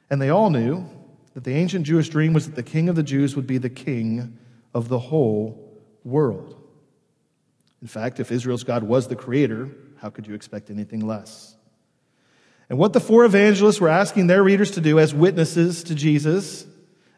And 0.09 0.19
they 0.19 0.29
all 0.29 0.49
knew 0.49 0.89
that 1.35 1.43
the 1.43 1.53
ancient 1.53 1.85
Jewish 1.85 2.09
dream 2.09 2.33
was 2.33 2.47
that 2.47 2.55
the 2.55 2.63
King 2.63 2.89
of 2.89 2.95
the 2.95 3.03
Jews 3.03 3.35
would 3.35 3.45
be 3.45 3.59
the 3.59 3.69
King 3.69 4.39
of 4.77 4.89
the 4.89 4.99
whole 4.99 5.81
world. 6.03 6.55
In 7.81 7.87
fact, 7.87 8.19
if 8.19 8.31
Israel's 8.31 8.63
God 8.63 8.83
was 8.83 9.07
the 9.07 9.15
creator, 9.15 9.71
how 9.97 10.11
could 10.11 10.27
you 10.27 10.35
expect 10.35 10.69
anything 10.69 10.99
less? 11.05 11.55
And 12.69 12.77
what 12.77 12.93
the 12.93 12.99
four 12.99 13.25
evangelists 13.25 13.81
were 13.81 13.89
asking 13.89 14.27
their 14.27 14.43
readers 14.43 14.69
to 14.71 14.81
do 14.81 14.99
as 14.99 15.15
witnesses 15.15 15.83
to 15.85 15.95
Jesus 15.95 16.67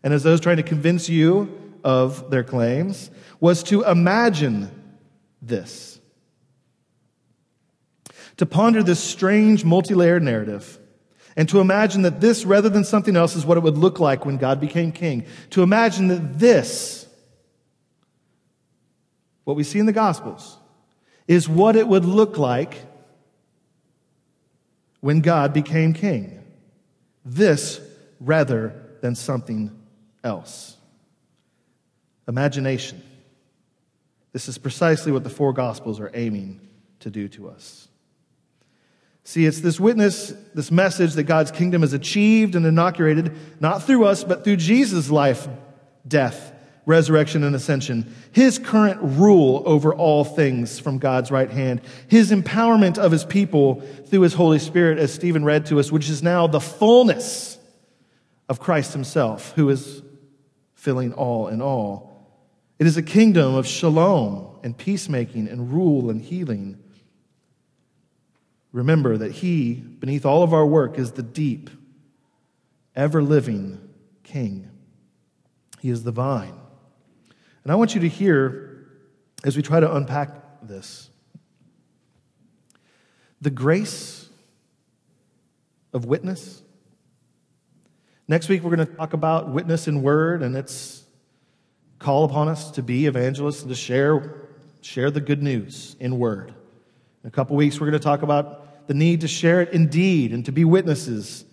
and 0.04 0.14
as 0.14 0.24
those 0.24 0.40
trying 0.40 0.56
to 0.56 0.64
convince 0.64 1.10
you 1.10 1.78
of 1.84 2.30
their 2.32 2.46
claims 2.46 3.12
was 3.42 3.62
to 3.64 3.84
imagine 3.84 4.96
this. 5.42 6.00
To 8.38 8.46
ponder 8.46 8.82
this 8.84 9.04
strange 9.04 9.66
multi 9.66 9.96
layered 9.96 10.24
narrative 10.24 10.80
and 11.36 11.50
to 11.50 11.60
imagine 11.60 12.04
that 12.04 12.22
this, 12.22 12.46
rather 12.46 12.70
than 12.70 12.86
something 12.86 13.18
else, 13.18 13.36
is 13.36 13.46
what 13.46 13.58
it 13.58 13.64
would 13.64 13.78
look 13.78 14.00
like 14.00 14.26
when 14.26 14.38
God 14.38 14.62
became 14.62 14.94
king. 14.94 15.26
To 15.50 15.62
imagine 15.62 16.08
that 16.08 16.40
this, 16.40 17.06
what 19.50 19.58
we 19.58 19.64
see 19.64 19.80
in 19.80 19.88
the 19.88 19.92
Gospels, 19.92 20.60
is 21.28 21.50
what 21.50 21.76
it 21.76 21.88
would 21.88 22.06
look 22.06 22.38
like 22.38 22.86
when 25.00 25.22
God 25.22 25.54
became 25.54 25.92
king. 25.92 26.40
This 27.26 27.82
rather 28.20 28.80
than 29.02 29.16
something 29.16 29.76
else. 30.24 30.78
Imagination. 32.28 33.02
This 34.34 34.48
is 34.48 34.60
precisely 34.60 35.12
what 35.12 35.24
the 35.24 35.32
four 35.32 35.52
Gospels 35.52 36.00
are 36.00 36.12
aiming 36.14 36.62
to 37.00 37.10
do 37.10 37.28
to 37.30 37.50
us. 37.50 37.88
See, 39.24 39.48
it's 39.48 39.62
this 39.62 39.80
witness, 39.80 40.32
this 40.54 40.70
message 40.70 41.14
that 41.14 41.24
God's 41.24 41.50
kingdom 41.50 41.82
is 41.82 41.94
achieved 41.94 42.54
and 42.54 42.68
inaugurated, 42.68 43.36
not 43.60 43.82
through 43.82 44.06
us, 44.06 44.24
but 44.24 44.44
through 44.44 44.58
Jesus' 44.58 45.10
life, 45.10 45.48
death, 46.08 46.54
resurrection, 46.86 47.44
and 47.44 47.56
ascension, 47.56 48.16
his 48.32 48.58
current 48.58 49.00
rule 49.02 49.64
over 49.66 49.94
all 49.94 50.24
things 50.24 50.80
from 50.80 50.98
God's 50.98 51.32
right 51.32 51.50
hand, 51.50 51.82
his 52.08 52.32
empowerment 52.32 52.98
of 52.98 53.12
his 53.12 53.26
people 53.26 53.82
through 54.08 54.22
his 54.22 54.34
Holy 54.34 54.60
Spirit, 54.60 54.98
as 54.98 55.14
Stephen 55.14 55.46
read 55.46 55.68
to 55.68 55.80
us, 55.80 55.92
which 55.92 56.10
is 56.10 56.24
now 56.24 56.48
the 56.48 56.60
fullness 56.60 57.58
of 58.48 58.60
Christ 58.60 58.94
himself, 58.94 59.54
who 59.54 59.70
is 59.70 60.02
filling 60.74 61.14
all 61.14 61.48
in 61.48 61.62
all. 61.62 62.10
It 62.80 62.88
is 62.88 62.98
a 62.98 63.04
kingdom 63.04 63.56
of 63.56 63.68
shalom 63.68 64.60
and 64.64 64.78
peacemaking 64.78 65.48
and 65.48 65.72
rule 65.72 66.10
and 66.10 66.22
healing. 66.22 66.78
Remember 68.72 69.18
that 69.18 69.32
He, 69.32 69.74
beneath 69.74 70.26
all 70.26 70.44
of 70.44 70.54
our 70.54 70.66
work, 70.66 70.98
is 70.98 71.12
the 71.12 71.24
deep, 71.24 71.70
ever 72.96 73.22
living 73.22 73.80
King. 74.24 74.70
He 75.82 75.90
is 75.90 76.04
the 76.04 76.12
vine. 76.12 76.54
And 77.64 77.72
I 77.72 77.76
want 77.76 77.96
you 77.96 78.02
to 78.02 78.08
hear, 78.08 78.88
as 79.44 79.56
we 79.56 79.62
try 79.62 79.80
to 79.80 79.96
unpack 79.96 80.30
this, 80.62 81.10
the 83.42 83.50
grace 83.50 84.30
of 85.94 86.06
witness. 86.06 86.62
Next 88.28 88.50
week, 88.50 88.64
we're 88.64 88.76
going 88.76 88.88
to 88.88 88.94
talk 88.94 89.14
about 89.14 89.50
witness 89.50 89.88
in 89.88 90.02
word 90.02 90.44
and 90.44 90.56
its 90.56 91.04
call 91.98 92.26
upon 92.26 92.48
us 92.48 92.72
to 92.72 92.84
be 92.84 93.06
evangelists 93.08 93.62
and 93.62 93.70
to 93.70 93.76
share, 93.76 94.48
share 94.82 95.12
the 95.12 95.22
good 95.22 95.42
news 95.42 95.96
in 96.00 96.20
word. 96.20 96.54
In 97.24 97.28
a 97.28 97.32
couple 97.32 97.56
weeks, 97.56 97.80
we're 97.80 97.88
going 97.88 98.00
to 98.00 98.04
talk 98.04 98.22
about 98.22 98.88
the 98.88 98.94
need 98.94 99.22
to 99.22 99.28
share 99.28 99.62
it 99.62 99.74
in 99.74 99.88
deed 99.88 100.32
and 100.32 100.46
to 100.46 100.52
be 100.52 100.64
witnesses 100.64 101.46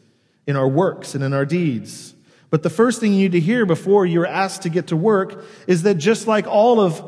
in 0.46 0.56
our 0.56 0.68
works 0.68 1.14
and 1.14 1.24
in 1.24 1.32
our 1.32 1.44
deeds. 1.44 2.14
But 2.50 2.62
the 2.62 2.70
first 2.70 3.00
thing 3.00 3.12
you 3.12 3.20
need 3.20 3.32
to 3.32 3.40
hear 3.40 3.66
before 3.66 4.06
you're 4.06 4.26
asked 4.26 4.62
to 4.62 4.68
get 4.68 4.88
to 4.88 4.96
work 4.96 5.44
is 5.66 5.82
that 5.82 5.94
just 5.94 6.26
like 6.26 6.46
all 6.46 6.80
of 6.80 7.02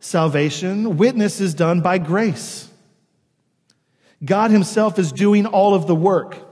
salvation, 0.00 0.96
witness 0.96 1.40
is 1.40 1.54
done 1.54 1.80
by 1.80 1.98
grace. 1.98 2.68
God 4.24 4.50
Himself 4.50 4.98
is 4.98 5.12
doing 5.12 5.46
all 5.46 5.74
of 5.74 5.86
the 5.86 5.94
work. 5.94 6.44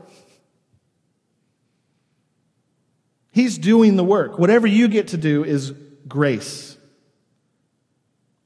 He's 3.33 3.59
doing 3.59 3.97
the 3.97 4.05
work. 4.05 4.39
Whatever 4.39 4.67
you 4.67 4.89
get 4.89 5.09
to 5.09 5.17
do 5.17 5.45
is 5.45 5.73
grace. 6.09 6.77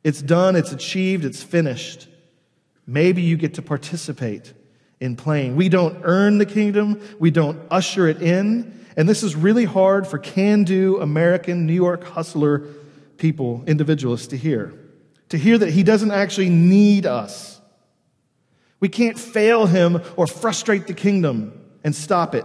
It's 0.03 0.23
done, 0.23 0.57
it's 0.57 0.73
achieved, 0.73 1.25
it's 1.25 1.43
finished. 1.43 2.09
Maybe 2.87 3.23
you 3.23 3.37
get 3.37 3.55
to 3.55 3.63
participate 3.63 4.53
in 5.01 5.17
playing. 5.17 5.57
We 5.57 5.69
don't 5.69 5.99
earn 6.05 6.39
the 6.39 6.47
kingdom, 6.47 7.01
we 7.19 7.31
don't 7.31 7.61
usher 7.71 8.07
it 8.07 8.23
in. 8.23 8.79
And 8.97 9.09
this 9.09 9.23
is 9.23 9.35
really 9.35 9.65
hard 9.65 10.07
for 10.07 10.19
can 10.19 10.65
do 10.65 11.01
American 11.01 11.67
New 11.67 11.75
York 11.75 12.05
hustler 12.05 12.67
people, 13.17 13.65
individualists, 13.67 14.27
to 14.29 14.37
hear. 14.37 14.75
To 15.31 15.39
hear 15.39 15.57
that 15.57 15.71
he 15.71 15.83
doesn't 15.83 16.11
actually 16.11 16.51
need 16.51 17.07
us. 17.07 17.61
We 18.81 18.89
can't 18.89 19.19
fail 19.19 19.67
him 19.67 20.03
or 20.17 20.27
frustrate 20.27 20.87
the 20.87 20.95
kingdom 20.95 21.59
and 21.85 21.95
stop 21.95 22.35
it. 22.35 22.45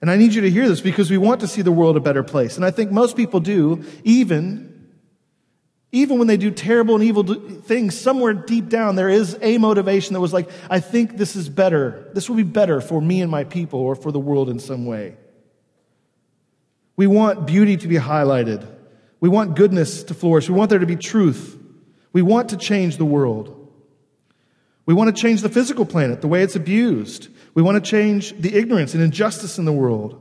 And 0.00 0.10
I 0.10 0.16
need 0.16 0.34
you 0.34 0.40
to 0.40 0.50
hear 0.50 0.68
this 0.68 0.80
because 0.80 1.10
we 1.10 1.18
want 1.18 1.40
to 1.42 1.46
see 1.46 1.62
the 1.62 1.70
world 1.70 1.96
a 1.96 2.00
better 2.00 2.24
place. 2.24 2.56
And 2.56 2.64
I 2.64 2.72
think 2.72 2.90
most 2.90 3.16
people 3.16 3.38
do, 3.38 3.84
even 4.02 4.71
even 5.94 6.18
when 6.18 6.26
they 6.26 6.38
do 6.38 6.50
terrible 6.50 6.94
and 6.94 7.04
evil 7.04 7.22
things, 7.22 7.98
somewhere 7.98 8.32
deep 8.32 8.70
down, 8.70 8.96
there 8.96 9.10
is 9.10 9.38
a 9.42 9.58
motivation 9.58 10.14
that 10.14 10.20
was 10.20 10.32
like, 10.32 10.48
I 10.70 10.80
think 10.80 11.18
this 11.18 11.36
is 11.36 11.50
better. 11.50 12.08
This 12.14 12.30
will 12.30 12.36
be 12.36 12.42
better 12.42 12.80
for 12.80 13.00
me 13.00 13.20
and 13.20 13.30
my 13.30 13.44
people 13.44 13.78
or 13.78 13.94
for 13.94 14.10
the 14.10 14.18
world 14.18 14.48
in 14.48 14.58
some 14.58 14.86
way. 14.86 15.16
We 16.96 17.06
want 17.06 17.46
beauty 17.46 17.76
to 17.76 17.88
be 17.88 17.96
highlighted. 17.96 18.66
We 19.20 19.28
want 19.28 19.54
goodness 19.54 20.02
to 20.04 20.14
flourish. 20.14 20.48
We 20.48 20.54
want 20.54 20.70
there 20.70 20.78
to 20.78 20.86
be 20.86 20.96
truth. 20.96 21.58
We 22.14 22.22
want 22.22 22.48
to 22.50 22.56
change 22.56 22.96
the 22.96 23.04
world. 23.04 23.58
We 24.86 24.94
want 24.94 25.14
to 25.14 25.20
change 25.20 25.42
the 25.42 25.48
physical 25.50 25.84
planet, 25.84 26.22
the 26.22 26.28
way 26.28 26.42
it's 26.42 26.56
abused. 26.56 27.28
We 27.54 27.62
want 27.62 27.82
to 27.82 27.90
change 27.90 28.32
the 28.38 28.54
ignorance 28.56 28.94
and 28.94 29.02
injustice 29.02 29.58
in 29.58 29.66
the 29.66 29.72
world. 29.72 30.18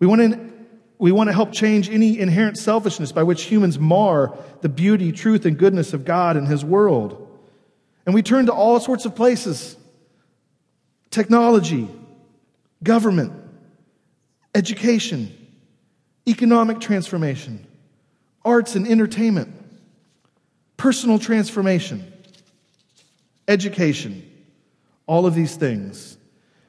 We 0.00 0.06
want 0.06 0.20
to 0.20 0.52
we 0.98 1.12
want 1.12 1.28
to 1.28 1.32
help 1.32 1.52
change 1.52 1.88
any 1.88 2.18
inherent 2.18 2.58
selfishness 2.58 3.12
by 3.12 3.22
which 3.22 3.44
humans 3.44 3.78
mar 3.78 4.36
the 4.60 4.68
beauty, 4.68 5.12
truth, 5.12 5.46
and 5.46 5.56
goodness 5.56 5.92
of 5.92 6.04
God 6.04 6.36
and 6.36 6.46
His 6.46 6.64
world. 6.64 7.24
And 8.04 8.14
we 8.14 8.22
turn 8.22 8.46
to 8.46 8.52
all 8.52 8.80
sorts 8.80 9.04
of 9.04 9.14
places 9.14 9.76
technology, 11.10 11.88
government, 12.82 13.32
education, 14.54 15.34
economic 16.26 16.80
transformation, 16.80 17.66
arts 18.44 18.74
and 18.74 18.86
entertainment, 18.86 19.54
personal 20.76 21.18
transformation, 21.18 22.12
education, 23.46 24.28
all 25.06 25.26
of 25.26 25.34
these 25.34 25.56
things 25.56 26.17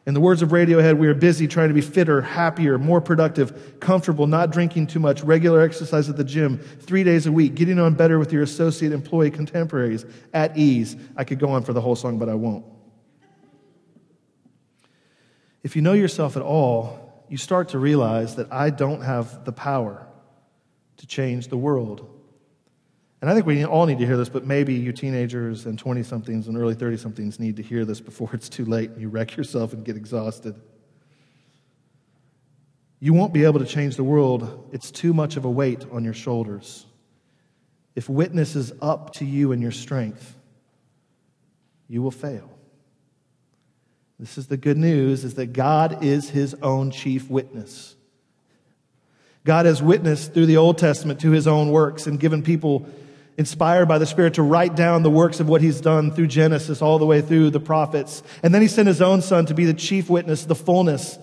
in 0.10 0.16
the 0.16 0.20
words 0.20 0.42
of 0.42 0.50
Radiohead, 0.50 0.98
we 0.98 1.08
are 1.08 1.14
busy 1.14 1.48
trying 1.48 1.68
to 1.68 1.74
be 1.76 1.82
fitter, 1.82 2.20
happier, 2.20 2.80
more 2.80 3.00
productive, 3.00 3.80
comfortable, 3.80 4.26
not 4.26 4.50
drinking 4.50 4.88
too 4.88 5.00
much, 5.00 5.22
regular 5.22 5.62
exercise 5.62 6.10
at 6.10 6.18
the 6.18 6.24
gym, 6.24 6.58
three 6.58 7.04
days 7.04 7.28
a 7.28 7.32
week, 7.32 7.54
getting 7.54 7.78
on 7.78 7.94
better 7.94 8.18
with 8.18 8.34
your 8.34 8.42
associate 8.42 8.92
employee 8.92 9.30
contemporaries, 9.30 10.08
at 10.34 10.58
ease. 10.58 10.96
I 11.16 11.26
could 11.26 11.38
go 11.38 11.52
on 11.52 11.62
for 11.62 11.74
the 11.74 11.82
whole 11.82 11.96
song, 11.96 12.18
but 12.18 12.28
I 12.28 12.34
won't. 12.34 12.66
If 15.62 15.76
you 15.76 15.84
know 15.84 15.94
yourself 15.94 16.36
at 16.36 16.42
all, 16.42 17.24
you 17.30 17.38
start 17.38 17.70
to 17.70 17.78
realize 17.78 18.36
that 18.38 18.52
I 18.52 18.72
don't 18.72 19.02
have 19.02 19.46
the 19.46 19.52
power 19.52 20.08
to 20.98 21.06
change 21.06 21.50
the 21.50 21.58
world. 21.58 22.19
And 23.22 23.30
I 23.30 23.34
think 23.34 23.46
we 23.46 23.66
all 23.66 23.86
need 23.86 24.00
to 24.00 24.06
hear 24.06 24.16
this, 24.16 24.30
but 24.30 24.46
maybe 24.46 24.74
you 24.74 24.94
teenagers 24.94 25.66
and 25.66 25.78
20 25.78 26.04
somethings 26.04 26.48
and 26.48 26.58
early 26.58 26.74
30 26.74 26.98
somethings 26.98 27.40
need 27.40 27.58
to 27.58 27.64
hear 27.64 27.84
this 27.84 28.00
before 28.00 28.30
it's 28.34 28.48
too 28.48 28.66
late 28.66 28.92
and 28.92 29.02
you 29.02 29.10
wreck 29.10 29.36
yourself 29.36 29.74
and 29.74 29.84
get 29.84 29.98
exhausted. 29.98 30.56
You 33.02 33.14
won't 33.14 33.34
be 33.34 33.44
able 33.44 33.60
to 33.60 33.66
change 33.66 33.96
the 33.96 34.04
world, 34.04 34.70
it's 34.72 34.92
too 34.92 35.14
much 35.14 35.38
of 35.38 35.46
a 35.46 35.50
weight 35.50 35.86
on 35.92 36.04
your 36.04 36.14
shoulders. 36.14 36.86
If 37.96 38.08
witness 38.08 38.56
is 38.56 38.72
up 38.82 39.14
to 39.16 39.26
you 39.26 39.52
and 39.52 39.62
your 39.62 39.72
strength, 39.72 40.38
you 41.90 42.02
will 42.02 42.12
fail. 42.12 42.50
This 44.20 44.38
is 44.38 44.48
the 44.48 44.58
good 44.58 44.78
news 44.78 45.24
is 45.24 45.36
that 45.36 45.54
God 45.54 46.04
is 46.04 46.30
his 46.30 46.54
own 46.62 46.92
chief 46.92 47.30
witness. 47.30 47.96
God 49.46 49.66
has 49.66 49.82
witnessed 49.82 50.34
through 50.34 50.46
the 50.46 50.58
Old 50.58 50.78
Testament 50.78 51.22
to 51.22 51.32
his 51.32 51.48
own 51.48 51.72
works 51.72 52.06
and 52.06 52.20
given 52.20 52.44
people 52.44 52.88
inspired 53.40 53.86
by 53.88 53.98
the 53.98 54.06
Spirit 54.06 54.34
to 54.34 54.44
write 54.44 54.76
down 54.76 55.02
the 55.02 55.10
works 55.10 55.40
of 55.40 55.48
what 55.48 55.62
he's 55.62 55.80
done 55.80 56.12
through 56.12 56.28
Genesis 56.28 56.82
all 56.82 57.00
the 57.00 57.06
way 57.06 57.22
through 57.22 57.50
the 57.50 57.60
prophets. 57.60 58.22
And 58.44 58.54
then 58.54 58.62
he 58.62 58.68
sent 58.68 58.90
his 58.90 59.02
own 59.02 59.22
son 59.22 59.46
to 59.46 59.54
be 59.54 59.64
the 59.64 59.74
chief 59.74 60.10
witness, 60.10 60.44
the 60.44 60.56
fullness, 60.56 61.18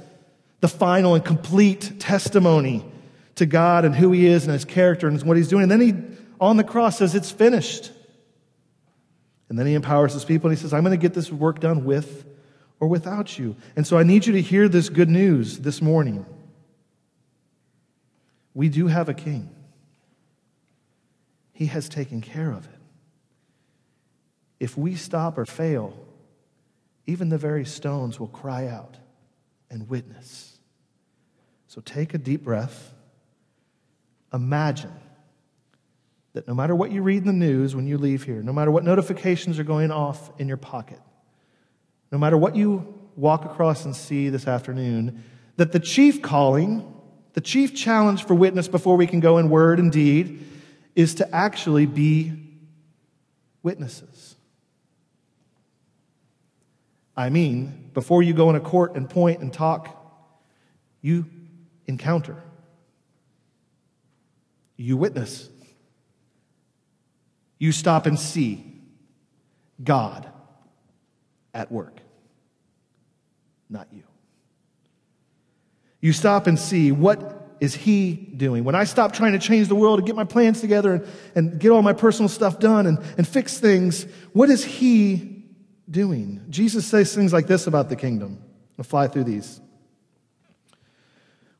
the 0.60 0.68
final 0.68 1.14
and 1.14 1.22
complete 1.22 2.00
testimony 2.00 2.82
to 3.34 3.44
God 3.44 3.84
and 3.84 3.94
who 3.94 4.12
he 4.12 4.24
is 4.24 4.44
and 4.44 4.52
his 4.54 4.64
character 4.64 5.06
and 5.06 5.22
what 5.24 5.36
he's 5.36 5.48
doing. 5.48 5.64
And 5.64 5.70
then 5.70 5.80
he, 5.82 5.92
on 6.40 6.56
the 6.56 6.64
cross, 6.64 6.96
says, 6.96 7.14
It's 7.14 7.30
finished. 7.30 7.92
And 9.50 9.58
then 9.58 9.66
he 9.66 9.74
empowers 9.74 10.14
his 10.14 10.24
people 10.24 10.48
and 10.48 10.56
he 10.56 10.62
says, 10.62 10.72
I'm 10.72 10.84
going 10.84 10.98
to 10.98 11.00
get 11.00 11.12
this 11.12 11.30
work 11.30 11.60
done 11.60 11.84
with 11.84 12.24
or 12.80 12.88
without 12.88 13.38
you. 13.38 13.56
And 13.76 13.86
so 13.86 13.98
I 13.98 14.04
need 14.04 14.24
you 14.24 14.32
to 14.32 14.40
hear 14.40 14.70
this 14.70 14.88
good 14.88 15.10
news 15.10 15.58
this 15.58 15.82
morning. 15.82 16.24
We 18.54 18.70
do 18.70 18.86
have 18.86 19.10
a 19.10 19.14
king. 19.14 19.50
He 21.56 21.66
has 21.66 21.88
taken 21.88 22.20
care 22.20 22.50
of 22.50 22.66
it. 22.66 22.80
If 24.60 24.76
we 24.76 24.94
stop 24.94 25.38
or 25.38 25.46
fail, 25.46 25.98
even 27.06 27.30
the 27.30 27.38
very 27.38 27.64
stones 27.64 28.20
will 28.20 28.28
cry 28.28 28.66
out 28.66 28.98
and 29.70 29.88
witness. 29.88 30.58
So 31.66 31.80
take 31.80 32.12
a 32.12 32.18
deep 32.18 32.44
breath. 32.44 32.92
Imagine 34.34 34.92
that 36.34 36.46
no 36.46 36.52
matter 36.52 36.74
what 36.74 36.90
you 36.90 37.00
read 37.00 37.22
in 37.22 37.26
the 37.26 37.32
news 37.32 37.74
when 37.74 37.86
you 37.86 37.96
leave 37.96 38.24
here, 38.24 38.42
no 38.42 38.52
matter 38.52 38.70
what 38.70 38.84
notifications 38.84 39.58
are 39.58 39.64
going 39.64 39.90
off 39.90 40.30
in 40.38 40.48
your 40.48 40.58
pocket, 40.58 41.00
no 42.12 42.18
matter 42.18 42.36
what 42.36 42.54
you 42.54 43.00
walk 43.16 43.46
across 43.46 43.86
and 43.86 43.96
see 43.96 44.28
this 44.28 44.46
afternoon, 44.46 45.24
that 45.56 45.72
the 45.72 45.80
chief 45.80 46.20
calling, 46.20 46.94
the 47.32 47.40
chief 47.40 47.74
challenge 47.74 48.26
for 48.26 48.34
witness 48.34 48.68
before 48.68 48.98
we 48.98 49.06
can 49.06 49.20
go 49.20 49.38
in 49.38 49.48
word 49.48 49.78
and 49.78 49.90
deed, 49.90 50.42
is 50.96 51.14
to 51.16 51.34
actually 51.34 51.86
be 51.86 52.32
witnesses. 53.62 54.34
I 57.14 57.28
mean, 57.28 57.90
before 57.94 58.22
you 58.22 58.32
go 58.34 58.50
in 58.50 58.56
a 58.56 58.60
court 58.60 58.96
and 58.96 59.08
point 59.08 59.40
and 59.40 59.52
talk, 59.52 59.94
you 61.02 61.26
encounter, 61.86 62.42
you 64.76 64.96
witness, 64.96 65.48
you 67.58 67.72
stop 67.72 68.06
and 68.06 68.18
see 68.18 68.64
God 69.82 70.28
at 71.54 71.70
work, 71.70 71.98
not 73.68 73.88
you. 73.92 74.02
You 76.00 76.12
stop 76.12 76.46
and 76.46 76.58
see 76.58 76.92
what 76.92 77.45
is 77.60 77.74
he 77.74 78.12
doing? 78.12 78.64
When 78.64 78.74
I 78.74 78.84
stop 78.84 79.12
trying 79.12 79.32
to 79.32 79.38
change 79.38 79.68
the 79.68 79.74
world 79.74 79.98
and 79.98 80.06
get 80.06 80.16
my 80.16 80.24
plans 80.24 80.60
together 80.60 80.94
and, 80.94 81.06
and 81.34 81.60
get 81.60 81.70
all 81.70 81.82
my 81.82 81.92
personal 81.92 82.28
stuff 82.28 82.58
done 82.58 82.86
and, 82.86 82.98
and 83.16 83.26
fix 83.26 83.58
things, 83.58 84.06
what 84.32 84.50
is 84.50 84.64
he 84.64 85.44
doing? 85.90 86.44
Jesus 86.50 86.86
says 86.86 87.14
things 87.14 87.32
like 87.32 87.46
this 87.46 87.66
about 87.66 87.88
the 87.88 87.96
kingdom. 87.96 88.42
I'll 88.78 88.84
fly 88.84 89.08
through 89.08 89.24
these. 89.24 89.60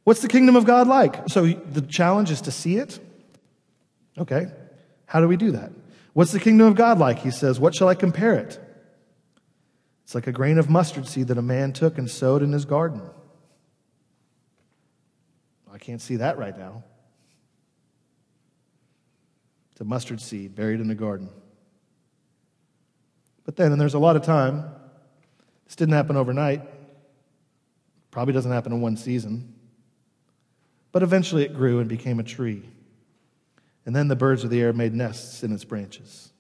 What's 0.04 0.20
the 0.22 0.28
kingdom 0.28 0.54
of 0.54 0.64
God 0.64 0.86
like? 0.86 1.28
So 1.28 1.46
the 1.46 1.82
challenge 1.82 2.30
is 2.30 2.42
to 2.42 2.50
see 2.50 2.76
it, 2.76 3.00
Okay, 4.18 4.46
how 5.06 5.20
do 5.20 5.28
we 5.28 5.36
do 5.36 5.52
that? 5.52 5.70
What's 6.14 6.32
the 6.32 6.40
kingdom 6.40 6.66
of 6.66 6.74
God 6.74 6.98
like? 6.98 7.18
He 7.18 7.30
says, 7.30 7.60
What 7.60 7.74
shall 7.74 7.88
I 7.88 7.94
compare 7.94 8.34
it? 8.34 8.58
It's 10.04 10.14
like 10.14 10.26
a 10.26 10.32
grain 10.32 10.58
of 10.58 10.70
mustard 10.70 11.06
seed 11.06 11.28
that 11.28 11.38
a 11.38 11.42
man 11.42 11.72
took 11.72 11.98
and 11.98 12.08
sowed 12.08 12.42
in 12.42 12.52
his 12.52 12.64
garden. 12.64 13.02
I 15.76 15.78
can't 15.78 16.00
see 16.00 16.16
that 16.16 16.38
right 16.38 16.56
now. 16.56 16.82
It's 19.72 19.80
a 19.82 19.84
mustard 19.84 20.22
seed 20.22 20.54
buried 20.54 20.80
in 20.80 20.90
a 20.90 20.94
garden. 20.94 21.28
But 23.44 23.56
then, 23.56 23.72
and 23.72 23.80
there's 23.80 23.92
a 23.92 23.98
lot 23.98 24.16
of 24.16 24.22
time, 24.22 24.64
this 25.66 25.76
didn't 25.76 25.92
happen 25.92 26.16
overnight, 26.16 26.62
probably 28.10 28.32
doesn't 28.32 28.50
happen 28.50 28.72
in 28.72 28.80
one 28.80 28.96
season, 28.96 29.54
but 30.92 31.02
eventually 31.02 31.44
it 31.44 31.54
grew 31.54 31.78
and 31.78 31.90
became 31.90 32.20
a 32.20 32.24
tree. 32.24 32.62
And 33.84 33.94
then 33.94 34.08
the 34.08 34.16
birds 34.16 34.44
of 34.44 34.50
the 34.50 34.62
air 34.62 34.72
made 34.72 34.94
nests 34.94 35.42
in 35.42 35.52
its 35.52 35.64
branches. 35.64 36.32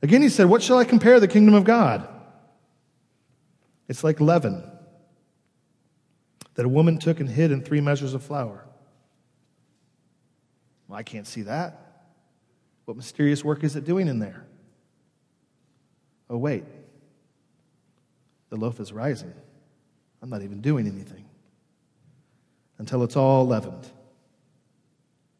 Again, 0.00 0.22
he 0.22 0.28
said, 0.28 0.46
What 0.46 0.62
shall 0.62 0.78
I 0.78 0.84
compare 0.84 1.18
the 1.18 1.26
kingdom 1.26 1.54
of 1.54 1.64
God? 1.64 2.08
It's 3.88 4.04
like 4.04 4.20
leaven 4.20 4.62
that 6.54 6.66
a 6.66 6.68
woman 6.68 6.98
took 6.98 7.20
and 7.20 7.28
hid 7.28 7.52
in 7.52 7.62
three 7.62 7.80
measures 7.80 8.14
of 8.14 8.22
flour. 8.22 8.64
Well, 10.88 10.98
I 10.98 11.02
can't 11.02 11.26
see 11.26 11.42
that. 11.42 12.04
What 12.84 12.96
mysterious 12.96 13.44
work 13.44 13.62
is 13.62 13.76
it 13.76 13.84
doing 13.84 14.08
in 14.08 14.18
there? 14.18 14.44
Oh, 16.28 16.36
wait. 16.36 16.64
The 18.48 18.56
loaf 18.56 18.80
is 18.80 18.92
rising. 18.92 19.32
I'm 20.22 20.28
not 20.28 20.42
even 20.42 20.60
doing 20.60 20.86
anything 20.86 21.24
until 22.78 23.02
it's 23.04 23.16
all 23.16 23.46
leavened. 23.46 23.90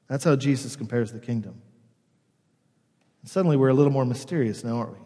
That's 0.09 0.25
how 0.25 0.37
Jesus 0.37 0.77
compares 0.77 1.13
the 1.13 1.19
kingdom. 1.19 1.61
And 3.23 3.31
suddenly 3.31 3.57
we're 3.57 3.69
a 3.69 3.75
little 3.75 3.93
more 3.93 4.05
mysterious 4.05 4.65
now, 4.65 4.79
aren't 4.79 4.93
we? 4.93 4.99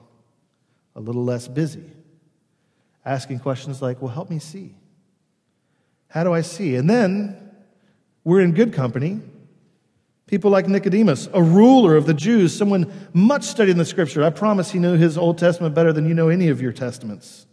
A 0.96 1.00
little 1.00 1.24
less 1.24 1.48
busy. 1.48 1.90
Asking 3.04 3.38
questions 3.38 3.82
like, 3.82 4.00
well, 4.00 4.12
help 4.12 4.30
me 4.30 4.38
see. 4.38 4.74
How 6.14 6.24
do 6.24 6.32
I 6.32 6.40
see? 6.40 6.76
And 6.76 6.88
then 6.88 7.36
we're 8.24 8.40
in 8.40 8.52
good 8.52 8.72
company 8.72 9.20
People 10.26 10.50
like 10.50 10.66
Nicodemus, 10.68 11.28
a 11.34 11.42
ruler 11.42 11.96
of 11.96 12.06
the 12.06 12.14
Jews, 12.14 12.56
someone 12.56 12.92
much 13.12 13.44
studied 13.44 13.72
in 13.72 13.78
the 13.78 13.84
scripture. 13.84 14.24
I 14.24 14.30
promise 14.30 14.70
he 14.70 14.78
knew 14.78 14.96
his 14.96 15.18
Old 15.18 15.36
Testament 15.36 15.74
better 15.74 15.92
than 15.92 16.08
you 16.08 16.14
know 16.14 16.28
any 16.28 16.48
of 16.48 16.62
your 16.62 16.72
testaments. 16.72 17.46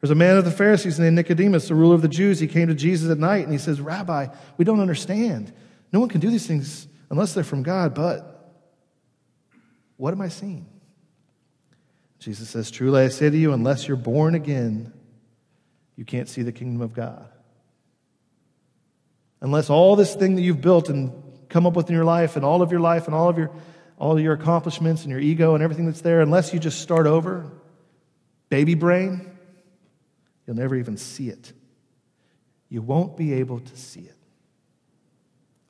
There's 0.00 0.10
a 0.10 0.14
man 0.14 0.38
of 0.38 0.46
the 0.46 0.50
Pharisees 0.50 0.98
named 0.98 1.16
Nicodemus, 1.16 1.70
a 1.70 1.74
ruler 1.74 1.94
of 1.94 2.00
the 2.00 2.08
Jews. 2.08 2.40
He 2.40 2.46
came 2.46 2.68
to 2.68 2.74
Jesus 2.74 3.10
at 3.10 3.18
night 3.18 3.44
and 3.44 3.52
he 3.52 3.58
says, 3.58 3.80
Rabbi, 3.80 4.28
we 4.56 4.64
don't 4.64 4.80
understand. 4.80 5.52
No 5.92 6.00
one 6.00 6.08
can 6.08 6.20
do 6.20 6.30
these 6.30 6.46
things 6.46 6.88
unless 7.10 7.34
they're 7.34 7.44
from 7.44 7.62
God, 7.62 7.94
but 7.94 8.52
what 9.98 10.12
am 10.12 10.22
I 10.22 10.28
seeing? 10.28 10.66
Jesus 12.18 12.48
says, 12.48 12.70
Truly 12.70 13.02
I 13.02 13.08
say 13.08 13.28
to 13.28 13.36
you, 13.36 13.52
unless 13.52 13.86
you're 13.86 13.96
born 13.96 14.34
again, 14.34 14.92
you 15.94 16.06
can't 16.06 16.28
see 16.28 16.40
the 16.40 16.52
kingdom 16.52 16.80
of 16.80 16.94
God. 16.94 17.29
Unless 19.40 19.70
all 19.70 19.96
this 19.96 20.14
thing 20.14 20.36
that 20.36 20.42
you've 20.42 20.60
built 20.60 20.88
and 20.88 21.12
come 21.48 21.66
up 21.66 21.74
with 21.74 21.88
in 21.88 21.94
your 21.94 22.04
life 22.04 22.36
and 22.36 22.44
all 22.44 22.62
of 22.62 22.70
your 22.70 22.80
life 22.80 23.06
and 23.06 23.14
all 23.14 23.28
of 23.28 23.38
your 23.38 23.50
all 23.98 24.16
of 24.16 24.22
your 24.22 24.32
accomplishments 24.32 25.02
and 25.02 25.10
your 25.10 25.20
ego 25.20 25.54
and 25.54 25.62
everything 25.62 25.84
that's 25.84 26.00
there 26.00 26.22
unless 26.22 26.54
you 26.54 26.58
just 26.58 26.80
start 26.80 27.06
over 27.06 27.50
baby 28.48 28.74
brain 28.74 29.30
you'll 30.46 30.56
never 30.56 30.74
even 30.74 30.96
see 30.96 31.28
it. 31.28 31.52
You 32.70 32.82
won't 32.82 33.16
be 33.16 33.34
able 33.34 33.60
to 33.60 33.76
see 33.76 34.00
it. 34.00 34.16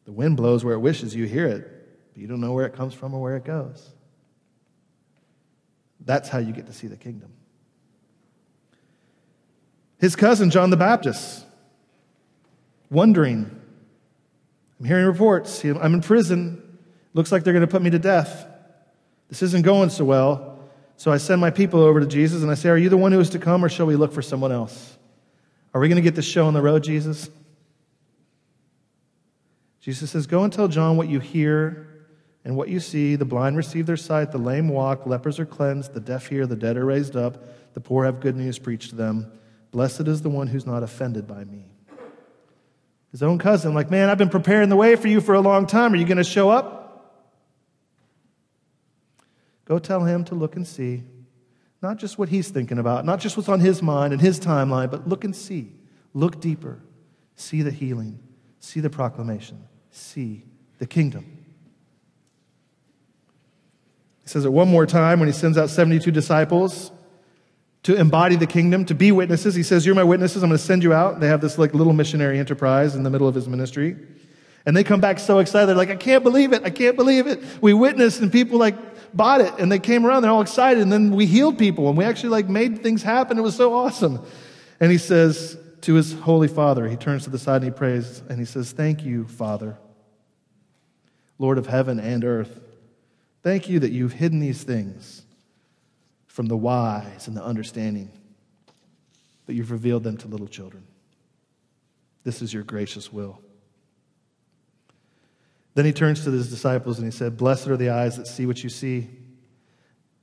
The 0.05 0.13
wind 0.13 0.37
blows 0.37 0.65
where 0.65 0.75
it 0.75 0.79
wishes 0.79 1.15
you 1.15 1.27
hear 1.27 1.47
it 1.47 1.69
but 2.13 2.21
you 2.21 2.29
don't 2.29 2.41
know 2.41 2.53
where 2.53 2.67
it 2.67 2.75
comes 2.75 2.95
from 2.95 3.15
or 3.15 3.23
where 3.23 3.37
it 3.37 3.45
goes. 3.45 3.89
That's 6.05 6.29
how 6.29 6.39
you 6.39 6.53
get 6.53 6.67
to 6.67 6.73
see 6.73 6.87
the 6.87 6.97
kingdom. 6.97 7.33
His 9.99 10.15
cousin 10.15 10.51
john 10.51 10.71
the 10.71 10.77
baptist 10.77 11.45
wondering 12.91 13.60
I'm 14.81 14.87
hearing 14.87 15.07
reports. 15.07 15.63
I'm 15.63 15.95
in 15.95 16.01
prison. 16.01 16.79
Looks 17.13 17.31
like 17.31 17.45
they're 17.45 17.53
going 17.53 17.67
to 17.67 17.71
put 17.71 17.83
me 17.83 17.91
to 17.91 17.99
death. 17.99 18.47
This 19.29 19.43
isn't 19.43 19.63
going 19.63 19.91
so 19.91 20.05
well. 20.05 20.59
So 20.97 21.13
I 21.13 21.19
send 21.19 21.41
my 21.41 21.51
people 21.51 21.81
over 21.81 22.01
to 22.01 22.07
Jesus 22.07 22.43
and 22.43 22.51
I 22.51 22.55
say, 22.55 22.71
Are 22.71 22.77
you 22.77 22.89
the 22.89 22.97
one 22.97 23.13
who 23.13 23.21
is 23.21 23.31
to 23.31 23.39
come, 23.39 23.65
or 23.65 23.69
shall 23.69 23.87
we 23.87 23.97
look 23.97 24.13
for 24.13 24.23
someone 24.23 24.53
else? 24.53 24.99
Are 25.73 25.81
we 25.81 25.89
going 25.89 25.97
to 25.97 26.03
get 26.03 26.15
this 26.15 26.27
show 26.27 26.47
on 26.47 26.55
the 26.55 26.63
road, 26.63 26.83
Jesus? 26.83 27.31
Jesus 29.81 30.11
says, 30.11 30.27
Go 30.27 30.45
and 30.45 30.53
tell 30.53 30.69
John 30.69 30.97
what 30.97 31.09
you 31.09 31.21
hear 31.21 31.87
and 32.45 32.57
what 32.57 32.69
you 32.69 32.81
see. 32.81 33.17
The 33.17 33.25
blind 33.25 33.57
receive 33.57 33.87
their 33.87 33.97
sight, 33.97 34.33
the 34.33 34.39
lame 34.39 34.69
walk, 34.69 35.07
lepers 35.07 35.39
are 35.39 35.47
cleansed, 35.47 35.95
the 35.95 36.01
deaf 36.01 36.27
hear, 36.27 36.47
the 36.47 36.57
dead 36.57 36.77
are 36.77 36.85
raised 36.85 37.17
up, 37.17 37.75
the 37.75 37.81
poor 37.81 38.05
have 38.05 38.21
good 38.21 38.37
news 38.37 38.59
preached 38.59 38.91
to 38.91 38.97
them. 38.97 39.31
Blessed 39.71 40.09
is 40.09 40.23
the 40.23 40.31
one 40.31 40.49
who's 40.49 40.67
not 40.67 40.83
offended 40.83 41.27
by 41.27 41.45
me. 41.45 41.67
His 43.11 43.23
own 43.23 43.39
cousin, 43.39 43.75
like, 43.75 43.91
man, 43.91 44.09
I've 44.09 44.19
been 44.19 44.29
preparing 44.29 44.69
the 44.69 44.77
way 44.77 44.95
for 44.97 45.09
you 45.09 45.21
for 45.21 45.35
a 45.35 45.41
long 45.41 45.67
time. 45.67 45.93
Are 45.93 45.97
you 45.97 46.05
going 46.05 46.19
to 46.19 46.25
show 46.25 46.49
up? 46.49 46.81
Go 49.65 49.79
tell 49.79 50.05
him 50.05 50.25
to 50.25 50.35
look 50.35 50.57
and 50.57 50.67
see. 50.67 51.03
Not 51.83 51.97
just 51.97 52.19
what 52.19 52.29
he's 52.29 52.49
thinking 52.49 52.79
about, 52.79 53.05
not 53.05 53.21
just 53.21 53.37
what's 53.37 53.49
on 53.49 53.61
his 53.61 53.83
mind 53.83 54.13
and 54.13 54.21
his 54.21 54.39
timeline, 54.39 54.91
but 54.91 55.09
look 55.09 55.25
and 55.25 55.35
see. 55.35 55.73
Look 56.13 56.41
deeper. 56.41 56.81
See 57.37 57.63
the 57.63 57.71
healing. 57.71 58.19
See 58.59 58.81
the 58.81 58.91
proclamation. 58.91 59.65
See 59.91 60.45
the 60.79 60.87
kingdom. 60.87 61.25
He 64.23 64.29
says 64.29 64.45
it 64.45 64.53
one 64.53 64.69
more 64.69 64.87
time 64.87 65.19
when 65.19 65.29
he 65.29 65.33
sends 65.33 65.57
out 65.57 65.71
72 65.71 66.11
disciples 66.11 66.93
to 67.83 67.95
embody 67.95 68.37
the 68.37 68.47
kingdom, 68.47 68.85
to 68.87 68.95
be 68.95 69.11
witnesses. 69.11 69.55
He 69.55 69.63
says, 69.63 69.87
You're 69.87 69.95
my 69.95 70.05
witnesses. 70.05 70.43
I'm 70.43 70.51
going 70.51 70.59
to 70.59 70.65
send 70.65 70.83
you 70.83 70.93
out. 70.93 71.21
They 71.21 71.29
have 71.29 71.41
this 71.41 71.59
like 71.59 71.75
little 71.75 71.93
missionary 71.93 72.39
enterprise 72.39 72.95
in 72.95 73.03
the 73.03 73.11
middle 73.11 73.29
of 73.29 73.35
his 73.35 73.49
ministry. 73.49 73.97
And 74.67 74.77
they 74.77 74.85
come 74.85 75.01
back 75.01 75.19
so 75.19 75.39
excited. 75.39 75.69
They're 75.69 75.77
like, 75.77 75.91
I 75.91 75.97
can't 75.97 76.23
believe 76.23 76.53
it. 76.53 76.63
I 76.65 76.71
can't 76.71 76.97
believe 76.97 77.27
it. 77.27 77.43
We 77.63 77.73
witnessed 77.73 78.21
and 78.21 78.31
people 78.31 78.59
like 78.59 78.77
bought 79.15 79.41
it 79.41 79.55
and 79.59 79.73
they 79.73 79.79
came 79.79 80.05
around. 80.05 80.23
They're 80.23 80.31
all 80.31 80.43
excited. 80.43 80.83
And 80.83 80.93
then 80.93 81.13
we 81.13 81.25
healed 81.25 81.59
people 81.59 81.89
and 81.89 81.97
we 81.97 82.05
actually 82.05 82.31
like 82.31 82.49
made 82.49 82.83
things 82.83 83.03
happen. 83.03 83.39
It 83.39 83.43
was 83.43 83.57
so 83.57 83.73
awesome. 83.73 84.25
And 84.79 84.93
he 84.93 84.99
says 84.99 85.57
to 85.83 85.95
his 85.95 86.13
holy 86.13 86.49
father, 86.49 86.87
he 86.89 86.97
turns 86.97 87.25
to 87.25 87.31
the 87.31 87.39
side 87.39 87.63
and 87.63 87.65
he 87.65 87.71
prays 87.71 88.23
and 88.29 88.39
he 88.39 88.45
says, 88.45 88.73
Thank 88.73 89.03
you, 89.03 89.27
Father, 89.27 89.79
Lord 91.39 91.57
of 91.57 91.67
heaven 91.67 91.99
and 91.99 92.23
earth. 92.23 92.61
Thank 93.43 93.71
you 93.71 93.79
that 93.79 93.91
you've 93.91 94.13
hidden 94.13 94.41
these 94.41 94.63
things 94.63 95.23
from 96.31 96.47
the 96.47 96.57
wise 96.57 97.27
and 97.27 97.37
the 97.37 97.43
understanding, 97.43 98.09
but 99.47 99.57
you've 99.57 99.73
revealed 99.73 100.05
them 100.05 100.17
to 100.17 100.29
little 100.29 100.47
children. 100.47 100.87
This 102.23 102.41
is 102.41 102.55
your 102.55 102.63
gracious 102.63 103.13
will. 103.13 103.41
Then 105.75 105.87
he 105.87 105.93
turns 105.93 106.23
to 106.23 106.31
his 106.31 106.49
disciples 106.49 106.99
and 106.99 107.05
he 107.05 107.11
said, 107.11 107.37
Blessed 107.37 107.67
are 107.67 107.77
the 107.77 107.91
eyes 107.91 108.17
that 108.17 108.29
see 108.29 108.47
what 108.47 108.63
you 108.63 108.71
see. 108.71 109.11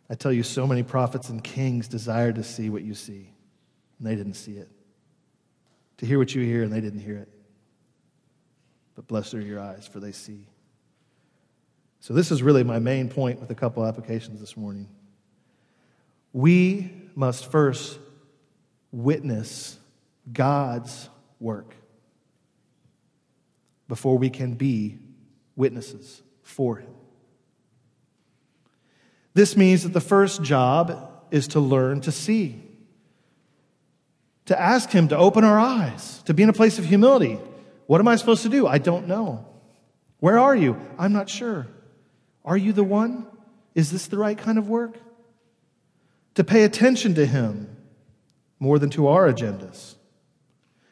I 0.09 0.15
tell 0.15 0.31
you, 0.31 0.43
so 0.43 0.65
many 0.65 0.81
prophets 0.81 1.27
and 1.27 1.43
kings 1.43 1.89
desired 1.89 2.35
to 2.35 2.43
see 2.43 2.69
what 2.69 2.83
you 2.83 2.93
see, 2.93 3.29
and 3.99 4.07
they 4.07 4.15
didn't 4.15 4.35
see 4.35 4.53
it. 4.53 4.69
To 5.97 6.05
hear 6.05 6.19
what 6.19 6.33
you 6.33 6.41
hear, 6.41 6.63
and 6.63 6.71
they 6.71 6.79
didn't 6.79 7.01
hear 7.01 7.17
it. 7.17 7.29
But 8.95 9.07
blessed 9.07 9.33
are 9.33 9.41
your 9.41 9.59
eyes, 9.59 9.85
for 9.85 9.99
they 9.99 10.13
see. 10.13 10.47
So, 11.99 12.13
this 12.13 12.31
is 12.31 12.41
really 12.41 12.63
my 12.63 12.79
main 12.79 13.09
point 13.09 13.41
with 13.41 13.51
a 13.51 13.55
couple 13.55 13.85
applications 13.85 14.39
this 14.39 14.55
morning. 14.55 14.87
We 16.33 16.91
must 17.15 17.51
first 17.51 17.99
witness 18.91 19.77
God's 20.31 21.09
work 21.39 21.75
before 23.87 24.17
we 24.17 24.29
can 24.29 24.55
be 24.55 24.97
witnesses 25.55 26.21
for 26.43 26.77
Him. 26.77 26.89
This 29.33 29.55
means 29.55 29.83
that 29.83 29.93
the 29.93 30.01
first 30.01 30.41
job 30.41 31.11
is 31.31 31.49
to 31.49 31.59
learn 31.59 32.01
to 32.01 32.11
see, 32.11 32.61
to 34.45 34.59
ask 34.59 34.89
Him 34.89 35.09
to 35.09 35.17
open 35.17 35.43
our 35.43 35.59
eyes, 35.59 36.21
to 36.23 36.33
be 36.33 36.43
in 36.43 36.49
a 36.49 36.53
place 36.53 36.79
of 36.79 36.85
humility. 36.85 37.39
What 37.85 38.01
am 38.01 38.07
I 38.07 38.15
supposed 38.15 38.43
to 38.43 38.49
do? 38.49 38.67
I 38.67 38.77
don't 38.77 39.07
know. 39.07 39.45
Where 40.19 40.39
are 40.39 40.55
you? 40.55 40.79
I'm 40.97 41.13
not 41.13 41.29
sure. 41.29 41.67
Are 42.43 42.57
you 42.57 42.73
the 42.73 42.83
one? 42.83 43.27
Is 43.75 43.91
this 43.91 44.07
the 44.07 44.17
right 44.17 44.37
kind 44.37 44.57
of 44.57 44.67
work? 44.67 44.97
To 46.37 46.43
pay 46.43 46.65
attention 46.65 47.15
to 47.15 47.25
Him 47.25 47.67
more 48.59 48.77
than 48.77 48.91
to 48.91 49.07
our 49.07 49.27
agendas, 49.27 49.95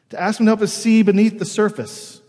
to 0.08 0.20
ask 0.20 0.40
Him 0.40 0.46
to 0.46 0.50
help 0.50 0.60
us 0.60 0.72
see 0.72 1.04
beneath 1.04 1.38
the 1.38 1.44
surface. 1.44 2.20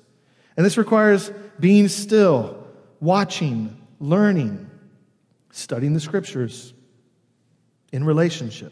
And 0.55 0.63
this 0.63 0.77
requires 0.77 1.31
being 1.59 1.87
still, 1.87 2.63
watching, 2.99 3.75
learning, 3.99 4.69
studying 5.49 5.95
the 5.95 5.99
scriptures 5.99 6.75
in 7.91 8.03
relationship. 8.03 8.71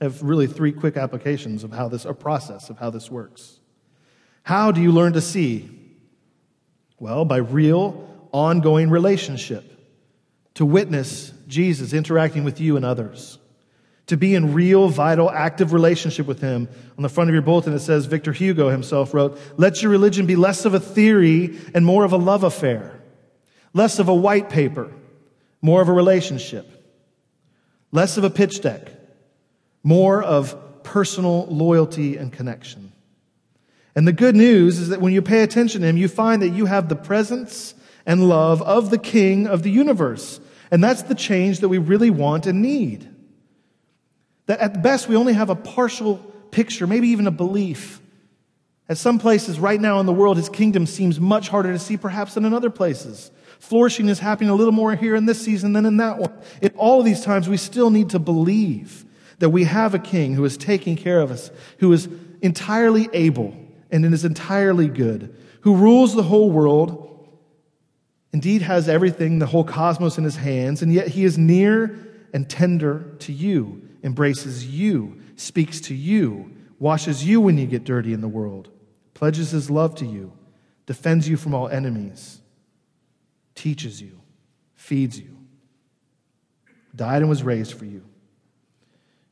I 0.00 0.04
have 0.04 0.20
really 0.24 0.48
three 0.48 0.72
quick 0.72 0.96
applications 0.96 1.62
of 1.62 1.70
how 1.70 1.86
this, 1.86 2.04
a 2.04 2.14
process 2.14 2.68
of 2.68 2.78
how 2.80 2.90
this 2.90 3.08
works. 3.08 3.60
How 4.42 4.72
do 4.72 4.80
you 4.80 4.90
learn 4.90 5.12
to 5.12 5.20
see? 5.20 5.70
Well, 6.98 7.24
by 7.24 7.36
real, 7.36 8.28
ongoing 8.32 8.90
relationship, 8.90 9.64
to 10.54 10.66
witness 10.66 11.32
Jesus 11.46 11.92
interacting 11.92 12.44
with 12.44 12.60
you 12.60 12.76
and 12.76 12.84
others, 12.84 13.38
to 14.06 14.16
be 14.16 14.34
in 14.34 14.54
real, 14.54 14.88
vital, 14.88 15.30
active 15.30 15.72
relationship 15.72 16.26
with 16.26 16.40
Him. 16.40 16.68
On 16.96 17.02
the 17.02 17.08
front 17.08 17.30
of 17.30 17.34
your 17.34 17.42
bulletin, 17.42 17.72
it 17.72 17.80
says 17.80 18.06
Victor 18.06 18.32
Hugo 18.32 18.68
himself 18.68 19.12
wrote, 19.12 19.38
Let 19.56 19.82
your 19.82 19.90
religion 19.90 20.26
be 20.26 20.36
less 20.36 20.64
of 20.64 20.74
a 20.74 20.80
theory 20.80 21.58
and 21.74 21.84
more 21.84 22.04
of 22.04 22.12
a 22.12 22.16
love 22.16 22.44
affair, 22.44 23.00
less 23.72 23.98
of 23.98 24.08
a 24.08 24.14
white 24.14 24.48
paper, 24.48 24.92
more 25.60 25.82
of 25.82 25.88
a 25.88 25.92
relationship, 25.92 26.66
less 27.90 28.16
of 28.16 28.24
a 28.24 28.30
pitch 28.30 28.60
deck, 28.60 28.90
more 29.82 30.22
of 30.22 30.82
personal 30.82 31.46
loyalty 31.46 32.16
and 32.16 32.32
connection. 32.32 32.92
And 33.96 34.06
the 34.06 34.12
good 34.12 34.36
news 34.36 34.78
is 34.78 34.90
that 34.90 35.00
when 35.00 35.14
you 35.14 35.22
pay 35.22 35.42
attention 35.42 35.80
to 35.80 35.86
him, 35.86 35.96
you 35.96 36.06
find 36.06 36.42
that 36.42 36.50
you 36.50 36.66
have 36.66 36.88
the 36.88 36.96
presence 36.96 37.74
and 38.04 38.28
love 38.28 38.62
of 38.62 38.90
the 38.90 38.98
King 38.98 39.46
of 39.46 39.62
the 39.62 39.70
universe. 39.70 40.38
And 40.70 40.82
that's 40.82 41.02
the 41.02 41.14
change 41.14 41.60
that 41.60 41.68
we 41.68 41.78
really 41.78 42.10
want 42.10 42.46
and 42.46 42.62
need. 42.62 43.08
That 44.46 44.60
at 44.60 44.82
best, 44.82 45.08
we 45.08 45.16
only 45.16 45.32
have 45.32 45.50
a 45.50 45.54
partial 45.54 46.16
picture, 46.50 46.86
maybe 46.86 47.08
even 47.08 47.26
a 47.26 47.32
belief. 47.32 48.00
At 48.88 48.98
some 48.98 49.18
places 49.18 49.58
right 49.58 49.80
now 49.80 49.98
in 50.00 50.06
the 50.06 50.12
world, 50.12 50.36
his 50.36 50.48
kingdom 50.48 50.86
seems 50.86 51.18
much 51.18 51.48
harder 51.48 51.72
to 51.72 51.78
see 51.78 51.96
perhaps 51.96 52.34
than 52.34 52.44
in 52.44 52.54
other 52.54 52.70
places. 52.70 53.30
Flourishing 53.58 54.08
is 54.08 54.20
happening 54.20 54.50
a 54.50 54.54
little 54.54 54.72
more 54.72 54.94
here 54.94 55.16
in 55.16 55.26
this 55.26 55.40
season 55.40 55.72
than 55.72 55.86
in 55.86 55.96
that 55.96 56.18
one. 56.18 56.32
In 56.62 56.70
all 56.76 57.00
of 57.00 57.04
these 57.04 57.22
times, 57.22 57.48
we 57.48 57.56
still 57.56 57.90
need 57.90 58.10
to 58.10 58.18
believe 58.18 59.04
that 59.38 59.50
we 59.50 59.64
have 59.64 59.94
a 59.94 59.98
king 59.98 60.34
who 60.34 60.44
is 60.44 60.56
taking 60.56 60.96
care 60.96 61.20
of 61.20 61.30
us, 61.30 61.50
who 61.78 61.92
is 61.92 62.08
entirely 62.42 63.08
able 63.12 63.56
and 63.90 64.04
is 64.04 64.24
entirely 64.24 64.88
good, 64.88 65.34
who 65.62 65.74
rules 65.76 66.14
the 66.14 66.22
whole 66.22 66.50
world, 66.50 67.05
indeed 68.36 68.60
has 68.60 68.86
everything, 68.86 69.38
the 69.38 69.46
whole 69.46 69.64
cosmos 69.64 70.18
in 70.18 70.24
his 70.24 70.36
hands, 70.36 70.82
and 70.82 70.92
yet 70.92 71.08
he 71.08 71.24
is 71.24 71.38
near 71.38 71.98
and 72.34 72.50
tender 72.50 73.14
to 73.20 73.32
you, 73.32 73.88
embraces 74.02 74.66
you, 74.66 75.18
speaks 75.36 75.80
to 75.80 75.94
you, 75.94 76.54
washes 76.78 77.24
you 77.24 77.40
when 77.40 77.56
you 77.56 77.66
get 77.66 77.84
dirty 77.84 78.12
in 78.12 78.20
the 78.20 78.28
world, 78.28 78.68
pledges 79.14 79.52
his 79.52 79.70
love 79.70 79.94
to 79.94 80.04
you, 80.04 80.34
defends 80.84 81.26
you 81.26 81.38
from 81.38 81.54
all 81.54 81.66
enemies, 81.68 82.42
teaches 83.54 84.02
you, 84.02 84.20
feeds 84.74 85.18
you, 85.18 85.34
died 86.94 87.22
and 87.22 87.30
was 87.30 87.42
raised 87.42 87.72
for 87.72 87.86
you. 87.86 88.04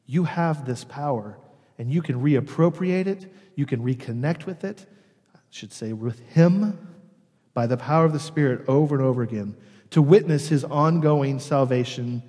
You 0.06 0.24
have 0.24 0.64
this 0.64 0.82
power, 0.82 1.36
and 1.76 1.92
you 1.92 2.00
can 2.00 2.22
reappropriate 2.22 3.06
it 3.06 3.30
you 3.56 3.66
can 3.66 3.82
reconnect 3.82 4.46
with 4.46 4.64
it, 4.64 4.86
I 5.34 5.38
should 5.50 5.72
say, 5.72 5.92
with 5.92 6.18
Him 6.30 6.93
by 7.54 7.66
the 7.66 7.76
power 7.76 8.04
of 8.04 8.12
the 8.12 8.20
Spirit 8.20 8.68
over 8.68 8.96
and 8.96 9.04
over 9.04 9.22
again 9.22 9.56
to 9.90 10.02
witness 10.02 10.48
His 10.48 10.64
ongoing 10.64 11.38
salvation 11.38 12.22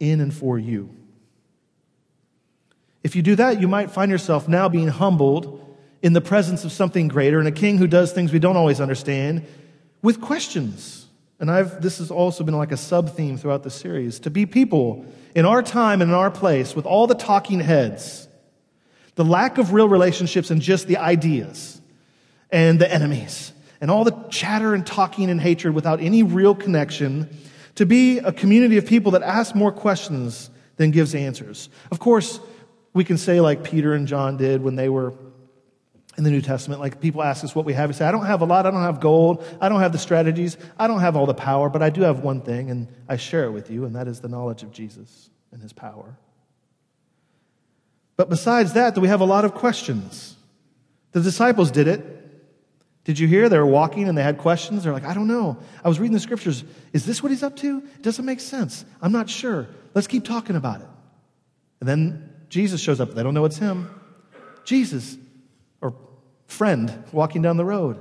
in 0.00 0.20
and 0.20 0.34
for 0.34 0.58
you. 0.58 0.90
If 3.02 3.14
you 3.14 3.22
do 3.22 3.36
that, 3.36 3.60
you 3.60 3.68
might 3.68 3.90
find 3.90 4.10
yourself 4.10 4.48
now 4.48 4.68
being 4.68 4.88
humbled 4.88 5.58
in 6.02 6.12
the 6.12 6.20
presence 6.20 6.64
of 6.64 6.72
something 6.72 7.08
greater 7.08 7.38
and 7.38 7.46
a 7.46 7.52
king 7.52 7.78
who 7.78 7.86
does 7.86 8.12
things 8.12 8.32
we 8.32 8.38
don't 8.38 8.56
always 8.56 8.80
understand 8.80 9.46
with 10.02 10.20
questions. 10.20 11.06
And 11.38 11.50
I've, 11.50 11.80
this 11.82 11.98
has 11.98 12.10
also 12.10 12.44
been 12.44 12.56
like 12.56 12.72
a 12.72 12.76
sub 12.76 13.16
theme 13.16 13.36
throughout 13.36 13.62
the 13.62 13.70
series 13.70 14.20
to 14.20 14.30
be 14.30 14.46
people 14.46 15.04
in 15.34 15.44
our 15.44 15.62
time 15.62 16.00
and 16.00 16.10
in 16.10 16.14
our 16.14 16.30
place 16.30 16.74
with 16.74 16.86
all 16.86 17.06
the 17.06 17.14
talking 17.14 17.60
heads 17.60 18.28
the 19.14 19.24
lack 19.24 19.58
of 19.58 19.74
real 19.74 19.88
relationships 19.88 20.50
and 20.50 20.62
just 20.62 20.86
the 20.86 20.96
ideas 20.96 21.80
and 22.50 22.80
the 22.80 22.90
enemies 22.90 23.52
and 23.82 23.90
all 23.90 24.04
the 24.04 24.16
chatter 24.30 24.74
and 24.74 24.86
talking 24.86 25.28
and 25.28 25.40
hatred 25.40 25.74
without 25.74 26.00
any 26.00 26.22
real 26.22 26.54
connection 26.54 27.28
to 27.74 27.84
be 27.84 28.18
a 28.18 28.32
community 28.32 28.78
of 28.78 28.86
people 28.86 29.12
that 29.12 29.22
ask 29.22 29.56
more 29.56 29.72
questions 29.72 30.50
than 30.76 30.92
gives 30.92 31.16
answers. 31.16 31.68
Of 31.90 31.98
course, 31.98 32.38
we 32.94 33.02
can 33.02 33.18
say 33.18 33.40
like 33.40 33.64
Peter 33.64 33.92
and 33.92 34.06
John 34.06 34.36
did 34.36 34.62
when 34.62 34.76
they 34.76 34.88
were 34.88 35.12
in 36.16 36.22
the 36.22 36.30
New 36.30 36.42
Testament, 36.42 36.80
like 36.80 37.00
people 37.00 37.22
ask 37.22 37.42
us 37.42 37.56
what 37.56 37.64
we 37.64 37.72
have. 37.72 37.90
We 37.90 37.94
say, 37.94 38.06
I 38.06 38.12
don't 38.12 38.26
have 38.26 38.40
a 38.40 38.44
lot. 38.44 38.66
I 38.66 38.70
don't 38.70 38.82
have 38.82 39.00
gold. 39.00 39.44
I 39.60 39.68
don't 39.68 39.80
have 39.80 39.92
the 39.92 39.98
strategies. 39.98 40.56
I 40.78 40.86
don't 40.86 41.00
have 41.00 41.16
all 41.16 41.26
the 41.26 41.34
power, 41.34 41.68
but 41.68 41.82
I 41.82 41.90
do 41.90 42.02
have 42.02 42.20
one 42.20 42.40
thing, 42.40 42.70
and 42.70 42.86
I 43.08 43.16
share 43.16 43.44
it 43.44 43.50
with 43.50 43.68
you, 43.68 43.84
and 43.84 43.96
that 43.96 44.06
is 44.06 44.20
the 44.20 44.28
knowledge 44.28 44.62
of 44.62 44.70
Jesus 44.70 45.28
and 45.50 45.60
his 45.60 45.72
power. 45.72 46.16
But 48.16 48.28
besides 48.28 48.74
that, 48.74 48.96
we 48.96 49.08
have 49.08 49.22
a 49.22 49.24
lot 49.24 49.44
of 49.44 49.54
questions. 49.54 50.36
The 51.10 51.20
disciples 51.20 51.72
did 51.72 51.88
it. 51.88 52.21
Did 53.04 53.18
you 53.18 53.26
hear? 53.26 53.48
They 53.48 53.58
were 53.58 53.66
walking 53.66 54.08
and 54.08 54.16
they 54.16 54.22
had 54.22 54.38
questions. 54.38 54.84
They're 54.84 54.92
like, 54.92 55.04
I 55.04 55.14
don't 55.14 55.26
know. 55.26 55.58
I 55.84 55.88
was 55.88 55.98
reading 55.98 56.14
the 56.14 56.20
scriptures. 56.20 56.62
Is 56.92 57.04
this 57.04 57.22
what 57.22 57.30
he's 57.30 57.42
up 57.42 57.56
to? 57.56 57.78
It 57.96 58.02
doesn't 58.02 58.24
make 58.24 58.40
sense. 58.40 58.84
I'm 59.00 59.12
not 59.12 59.28
sure. 59.28 59.66
Let's 59.94 60.06
keep 60.06 60.24
talking 60.24 60.54
about 60.54 60.80
it. 60.80 60.88
And 61.80 61.88
then 61.88 62.32
Jesus 62.48 62.80
shows 62.80 63.00
up. 63.00 63.14
They 63.14 63.22
don't 63.22 63.34
know 63.34 63.44
it's 63.44 63.58
him. 63.58 63.90
Jesus, 64.64 65.16
or 65.80 65.94
friend, 66.46 67.04
walking 67.10 67.42
down 67.42 67.56
the 67.56 67.64
road. 67.64 67.98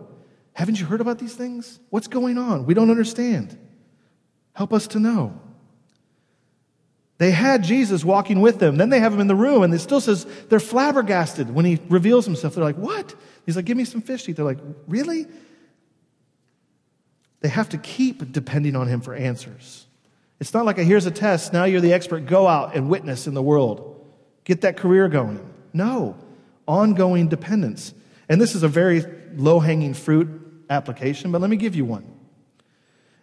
Haven't 0.54 0.80
you 0.80 0.86
heard 0.86 1.02
about 1.02 1.18
these 1.18 1.34
things? 1.34 1.80
What's 1.90 2.08
going 2.08 2.38
on? 2.38 2.66
We 2.66 2.76
don't 2.76 2.92
understand. 2.92 3.58
Help 4.54 4.74
us 4.74 4.88
to 4.88 5.00
know. 5.00 5.40
They 7.18 7.32
had 7.32 7.64
Jesus 7.64 8.04
walking 8.04 8.42
with 8.42 8.60
them. 8.60 8.78
Then 8.78 8.90
they 8.90 9.00
have 9.00 9.14
him 9.14 9.20
in 9.20 9.28
the 9.28 9.36
room, 9.36 9.64
and 9.64 9.74
it 9.74 9.80
still 9.80 10.02
says 10.02 10.26
they're 10.50 10.60
flabbergasted 10.60 11.54
when 11.54 11.66
he 11.66 11.80
reveals 11.88 12.26
himself. 12.26 12.56
They're 12.56 12.64
like, 12.64 12.78
What? 12.78 13.16
He's 13.46 13.56
like, 13.56 13.66
Give 13.66 13.78
me 13.78 13.86
some 13.86 14.02
fish 14.02 14.24
to 14.24 14.32
eat. 14.32 14.38
They're 14.38 14.46
like, 14.46 14.60
Really? 14.88 15.28
They 17.42 17.50
have 17.50 17.70
to 17.70 17.78
keep 17.78 18.32
depending 18.32 18.76
on 18.76 18.88
him 18.88 19.02
for 19.02 19.16
answers. 19.16 19.88
It's 20.40 20.54
not 20.54 20.66
like 20.66 20.78
a 20.78 20.84
here's 20.84 21.06
a 21.06 21.12
test, 21.12 21.54
now 21.54 21.66
you're 21.66 21.82
the 21.82 21.94
expert, 21.94 22.26
go 22.26 22.48
out 22.48 22.76
and 22.76 22.90
witness 22.90 23.28
in 23.28 23.34
the 23.34 23.44
world. 23.44 23.88
Get 24.44 24.62
that 24.62 24.78
career 24.78 25.08
going. 25.08 25.48
No, 25.74 26.16
ongoing 26.68 27.28
dependence. 27.28 27.94
And 28.28 28.40
this 28.40 28.56
is 28.56 28.64
a 28.64 28.68
very 28.68 29.06
low 29.36 29.60
hanging 29.60 29.94
fruit 29.94 30.30
application, 30.70 31.32
but 31.32 31.42
let 31.42 31.50
me 31.50 31.58
give 31.58 31.76
you 31.76 31.86
one. 31.86 32.12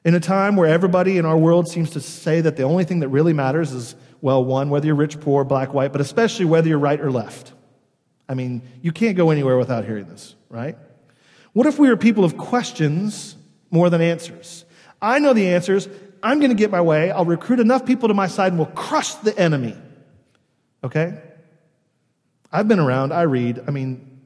In 0.05 0.15
a 0.15 0.21
time 0.21 0.57
where 0.57 0.69
everybody 0.69 1.19
in 1.19 1.27
our 1.27 1.37
world 1.37 1.69
seems 1.69 1.91
to 1.91 2.01
say 2.01 2.41
that 2.41 2.57
the 2.57 2.63
only 2.63 2.85
thing 2.85 3.01
that 3.01 3.09
really 3.09 3.33
matters 3.33 3.73
is, 3.73 3.95
well, 4.21 4.45
one, 4.45 4.71
whether 4.71 4.87
you're 4.87 4.95
rich, 4.95 5.21
poor, 5.21 5.45
black, 5.45 5.75
white, 5.75 5.93
but 5.93 6.01
especially 6.01 6.45
whether 6.45 6.69
you're 6.69 6.79
right 6.79 7.01
or 7.01 7.11
left. 7.11 7.53
I 8.29 8.35
mean, 8.35 8.63
you 8.83 8.93
can't 8.93 9.17
go 9.17 9.31
anywhere 9.31 9.57
without 9.57 9.85
hearing 9.85 10.07
this, 10.07 10.35
right? 10.49 10.77
What 11.53 11.67
if 11.67 11.79
we 11.79 11.89
were 11.89 11.97
people 11.97 12.25
of 12.25 12.37
questions 12.37 13.37
more 13.71 13.89
than 13.91 14.01
answers? 14.01 14.65
I 15.01 15.19
know 15.19 15.33
the 15.33 15.49
answers. 15.49 15.89
I'm 16.23 16.39
going 16.39 16.51
to 16.51 16.57
get 16.57 16.71
my 16.71 16.81
way. 16.81 17.11
I'll 17.11 17.25
recruit 17.25 17.61
enough 17.61 17.87
people 17.87 18.09
to 18.09 18.15
my 18.15 18.27
side 18.27 18.49
and 18.49 18.59
we'll 18.59 18.67
crush 18.67 19.15
the 19.15 19.37
enemy. 19.39 19.77
Okay? 20.85 21.21
I've 22.53 22.69
been 22.69 22.81
around, 22.81 23.13
I 23.13 23.23
read. 23.23 23.63
I 23.67 23.71
mean, 23.71 24.21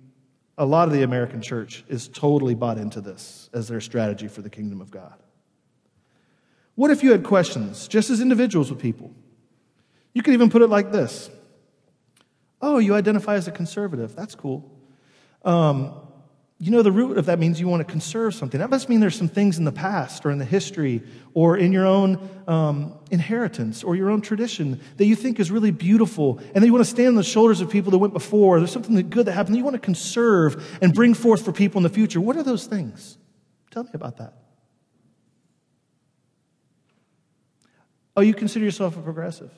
a 0.58 0.66
lot 0.66 0.88
of 0.88 0.94
the 0.94 1.02
American 1.02 1.42
church 1.42 1.84
is 1.88 2.08
totally 2.08 2.54
bought 2.54 2.78
into 2.78 3.00
this 3.00 3.50
as 3.52 3.68
their 3.68 3.80
strategy 3.80 4.28
for 4.28 4.42
the 4.42 4.50
kingdom 4.50 4.80
of 4.80 4.90
God. 4.90 5.14
What 6.74 6.90
if 6.90 7.02
you 7.02 7.12
had 7.12 7.24
questions, 7.24 7.88
just 7.88 8.10
as 8.10 8.20
individuals 8.20 8.70
with 8.70 8.80
people? 8.80 9.12
You 10.14 10.22
could 10.22 10.34
even 10.34 10.50
put 10.50 10.62
it 10.62 10.68
like 10.68 10.92
this 10.92 11.30
Oh, 12.62 12.78
you 12.78 12.94
identify 12.94 13.34
as 13.34 13.48
a 13.48 13.50
conservative. 13.50 14.14
That's 14.14 14.36
cool. 14.36 14.70
Um, 15.44 15.94
you 16.62 16.70
know, 16.70 16.82
the 16.82 16.92
root 16.92 17.18
of 17.18 17.26
that 17.26 17.40
means 17.40 17.58
you 17.58 17.66
want 17.66 17.84
to 17.84 17.92
conserve 17.92 18.36
something. 18.36 18.60
That 18.60 18.70
must 18.70 18.88
mean 18.88 19.00
there's 19.00 19.16
some 19.16 19.26
things 19.28 19.58
in 19.58 19.64
the 19.64 19.72
past 19.72 20.24
or 20.24 20.30
in 20.30 20.38
the 20.38 20.44
history 20.44 21.02
or 21.34 21.56
in 21.56 21.72
your 21.72 21.84
own 21.84 22.30
um, 22.46 23.00
inheritance 23.10 23.82
or 23.82 23.96
your 23.96 24.10
own 24.10 24.20
tradition 24.20 24.80
that 24.96 25.06
you 25.06 25.16
think 25.16 25.40
is 25.40 25.50
really 25.50 25.72
beautiful 25.72 26.38
and 26.54 26.62
that 26.62 26.66
you 26.66 26.72
want 26.72 26.84
to 26.84 26.90
stand 26.90 27.08
on 27.08 27.14
the 27.16 27.24
shoulders 27.24 27.60
of 27.60 27.68
people 27.68 27.90
that 27.90 27.98
went 27.98 28.12
before. 28.12 28.60
There's 28.60 28.70
something 28.70 28.94
good 29.10 29.26
that 29.26 29.32
happened 29.32 29.56
that 29.56 29.58
you 29.58 29.64
want 29.64 29.74
to 29.74 29.80
conserve 29.80 30.78
and 30.80 30.94
bring 30.94 31.14
forth 31.14 31.44
for 31.44 31.50
people 31.50 31.80
in 31.80 31.82
the 31.82 31.88
future. 31.88 32.20
What 32.20 32.36
are 32.36 32.44
those 32.44 32.66
things? 32.66 33.18
Tell 33.72 33.82
me 33.82 33.90
about 33.94 34.18
that. 34.18 34.34
Oh, 38.16 38.20
you 38.20 38.34
consider 38.34 38.64
yourself 38.64 38.96
a 38.96 39.00
progressive. 39.00 39.50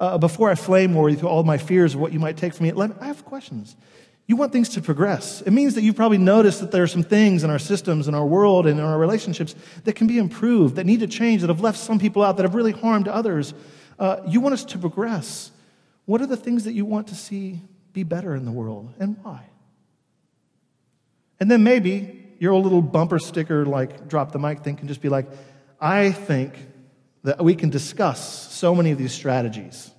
Uh, 0.00 0.16
before 0.18 0.50
I 0.50 0.54
flame 0.54 0.94
war 0.94 1.10
you 1.10 1.16
through 1.16 1.28
all 1.28 1.42
my 1.42 1.58
fears 1.58 1.94
of 1.94 2.00
what 2.00 2.12
you 2.12 2.20
might 2.20 2.36
take 2.36 2.54
from 2.54 2.66
me, 2.66 2.72
I 3.00 3.06
have 3.06 3.24
questions. 3.24 3.74
You 4.28 4.36
want 4.36 4.52
things 4.52 4.68
to 4.70 4.82
progress. 4.82 5.40
It 5.40 5.52
means 5.52 5.74
that 5.74 5.82
you've 5.82 5.96
probably 5.96 6.18
noticed 6.18 6.60
that 6.60 6.70
there 6.70 6.82
are 6.82 6.88
some 6.88 7.02
things 7.02 7.44
in 7.44 7.50
our 7.50 7.58
systems, 7.58 8.08
in 8.08 8.14
our 8.14 8.26
world, 8.26 8.66
and 8.66 8.78
in 8.78 8.84
our 8.84 8.98
relationships 8.98 9.54
that 9.84 9.94
can 9.94 10.06
be 10.06 10.18
improved, 10.18 10.76
that 10.76 10.84
need 10.84 11.00
to 11.00 11.06
change, 11.06 11.40
that 11.40 11.48
have 11.48 11.62
left 11.62 11.78
some 11.78 11.98
people 11.98 12.22
out, 12.22 12.36
that 12.36 12.42
have 12.42 12.54
really 12.54 12.72
harmed 12.72 13.08
others. 13.08 13.54
Uh, 13.98 14.18
you 14.28 14.40
want 14.40 14.52
us 14.52 14.64
to 14.66 14.78
progress. 14.78 15.50
What 16.04 16.20
are 16.20 16.26
the 16.26 16.36
things 16.36 16.64
that 16.64 16.74
you 16.74 16.84
want 16.84 17.08
to 17.08 17.14
see 17.14 17.60
be 17.94 18.02
better 18.02 18.34
in 18.34 18.44
the 18.44 18.52
world, 18.52 18.92
and 19.00 19.16
why? 19.22 19.44
And 21.40 21.50
then 21.50 21.62
maybe 21.62 22.26
your 22.38 22.52
old 22.52 22.64
little 22.64 22.82
bumper 22.82 23.18
sticker, 23.18 23.64
like 23.64 24.08
drop 24.08 24.32
the 24.32 24.38
mic 24.38 24.60
thing, 24.60 24.76
can 24.76 24.88
just 24.88 25.00
be 25.00 25.08
like, 25.08 25.26
I 25.80 26.12
think 26.12 26.54
that 27.24 27.42
we 27.42 27.54
can 27.54 27.70
discuss 27.70 28.52
so 28.52 28.74
many 28.74 28.90
of 28.90 28.98
these 28.98 29.12
strategies, 29.12 29.90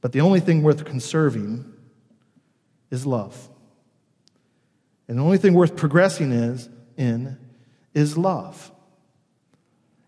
but 0.00 0.12
the 0.12 0.20
only 0.20 0.40
thing 0.40 0.62
worth 0.62 0.84
conserving 0.84 1.72
is 2.90 3.06
love. 3.06 3.48
And 5.08 5.18
the 5.18 5.22
only 5.22 5.38
thing 5.38 5.54
worth 5.54 5.76
progressing 5.76 6.32
is 6.32 6.68
in 6.96 7.38
is 7.94 8.18
love. 8.18 8.70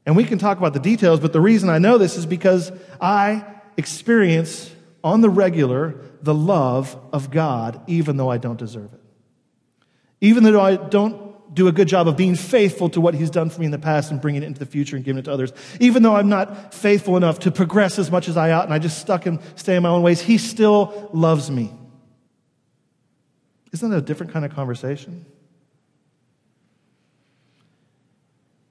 And 0.05 0.17
we 0.17 0.25
can 0.25 0.39
talk 0.39 0.59
about 0.59 0.73
the 0.73 0.81
details, 0.81 1.21
but 1.21 1.33
the 1.33 1.41
reason 1.41 1.69
I 1.69 1.79
know 1.79 1.99
this 1.99 2.17
is 2.17 2.27
because 2.27 2.73
I 3.01 3.45
experience 3.77 4.75
on 5.05 5.21
the 5.21 5.31
regular 5.31 6.01
the 6.23 6.35
love 6.35 6.97
of 7.13 7.31
God, 7.31 7.81
even 7.87 8.17
though 8.17 8.31
I 8.31 8.39
don't 8.39 8.59
deserve 8.59 8.93
it. 8.93 9.01
Even 10.21 10.43
though 10.43 10.61
I 10.61 10.77
don't 10.77 11.28
do 11.53 11.69
a 11.69 11.73
good 11.73 11.89
job 11.89 12.09
of 12.09 12.17
being 12.17 12.35
faithful 12.35 12.89
to 12.91 13.01
what 13.01 13.15
He's 13.15 13.31
done 13.31 13.51
for 13.51 13.61
me 13.61 13.67
in 13.67 13.73
the 13.73 13.79
past 13.79 14.11
and 14.11 14.21
bringing 14.21 14.43
it 14.43 14.47
into 14.47 14.59
the 14.59 14.67
future 14.67 14.97
and 14.97 15.05
giving 15.05 15.19
it 15.19 15.25
to 15.25 15.33
others. 15.33 15.53
Even 15.81 16.03
though 16.03 16.15
I'm 16.15 16.29
not 16.29 16.75
faithful 16.75 17.17
enough 17.17 17.41
to 17.41 17.51
progress 17.51 17.99
as 17.99 18.11
much 18.11 18.29
as 18.29 18.37
I 18.37 18.53
ought 18.53 18.65
and 18.65 18.75
I 18.75 18.79
just 18.79 18.99
stuck 18.99 19.27
and 19.27 19.41
stay 19.57 19.77
in 19.77 19.83
my 19.83 19.89
own 19.89 20.03
ways, 20.03 20.21
He 20.21 20.39
still 20.39 21.11
loves 21.13 21.51
me. 21.51 21.73
Isn't 23.73 23.91
that 23.91 23.97
a 23.99 24.03
different 24.03 24.33
kind 24.33 24.45
of 24.45 24.55
conversation? 24.55 25.27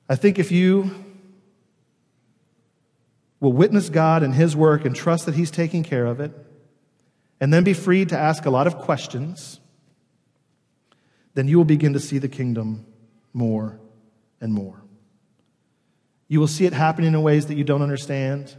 I 0.10 0.16
think 0.16 0.40
if 0.40 0.52
you 0.52 0.92
will 3.40 3.54
witness 3.54 3.90
God 3.90 4.24
and 4.24 4.34
His 4.34 4.56
work 4.56 4.86
and 4.86 4.96
trust 4.96 5.26
that 5.26 5.36
He's 5.36 5.52
taking 5.52 5.84
care 5.84 6.06
of 6.06 6.20
it, 6.20 6.32
and 7.40 7.54
then 7.54 7.64
be 7.64 7.74
free 7.74 8.06
to 8.06 8.18
ask 8.18 8.46
a 8.46 8.50
lot 8.50 8.66
of 8.66 8.78
questions, 8.80 9.60
then 11.38 11.48
you 11.48 11.56
will 11.56 11.66
begin 11.66 11.94
to 11.94 12.00
see 12.00 12.18
the 12.18 12.28
kingdom 12.28 12.84
more 13.32 13.80
and 14.42 14.52
more. 14.52 14.82
You 16.28 16.40
will 16.40 16.48
see 16.48 16.66
it 16.66 16.74
happening 16.74 17.14
in 17.14 17.22
ways 17.22 17.46
that 17.46 17.54
you 17.54 17.64
don't 17.64 17.84
understand. 17.84 18.56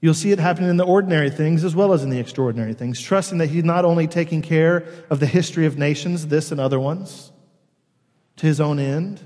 You'll 0.00 0.14
see 0.14 0.32
it 0.32 0.38
happening 0.38 0.70
in 0.70 0.78
the 0.78 0.86
ordinary 0.86 1.28
things 1.28 1.62
as 1.62 1.76
well 1.76 1.92
as 1.92 2.02
in 2.02 2.08
the 2.08 2.18
extraordinary 2.18 2.72
things, 2.72 2.98
trusting 2.98 3.36
that 3.38 3.50
He's 3.50 3.62
not 3.62 3.84
only 3.84 4.06
taking 4.06 4.40
care 4.40 4.86
of 5.10 5.20
the 5.20 5.26
history 5.26 5.66
of 5.66 5.76
nations, 5.76 6.28
this 6.28 6.50
and 6.50 6.58
other 6.58 6.80
ones, 6.80 7.30
to 8.36 8.46
His 8.46 8.58
own 8.58 8.78
end, 8.78 9.20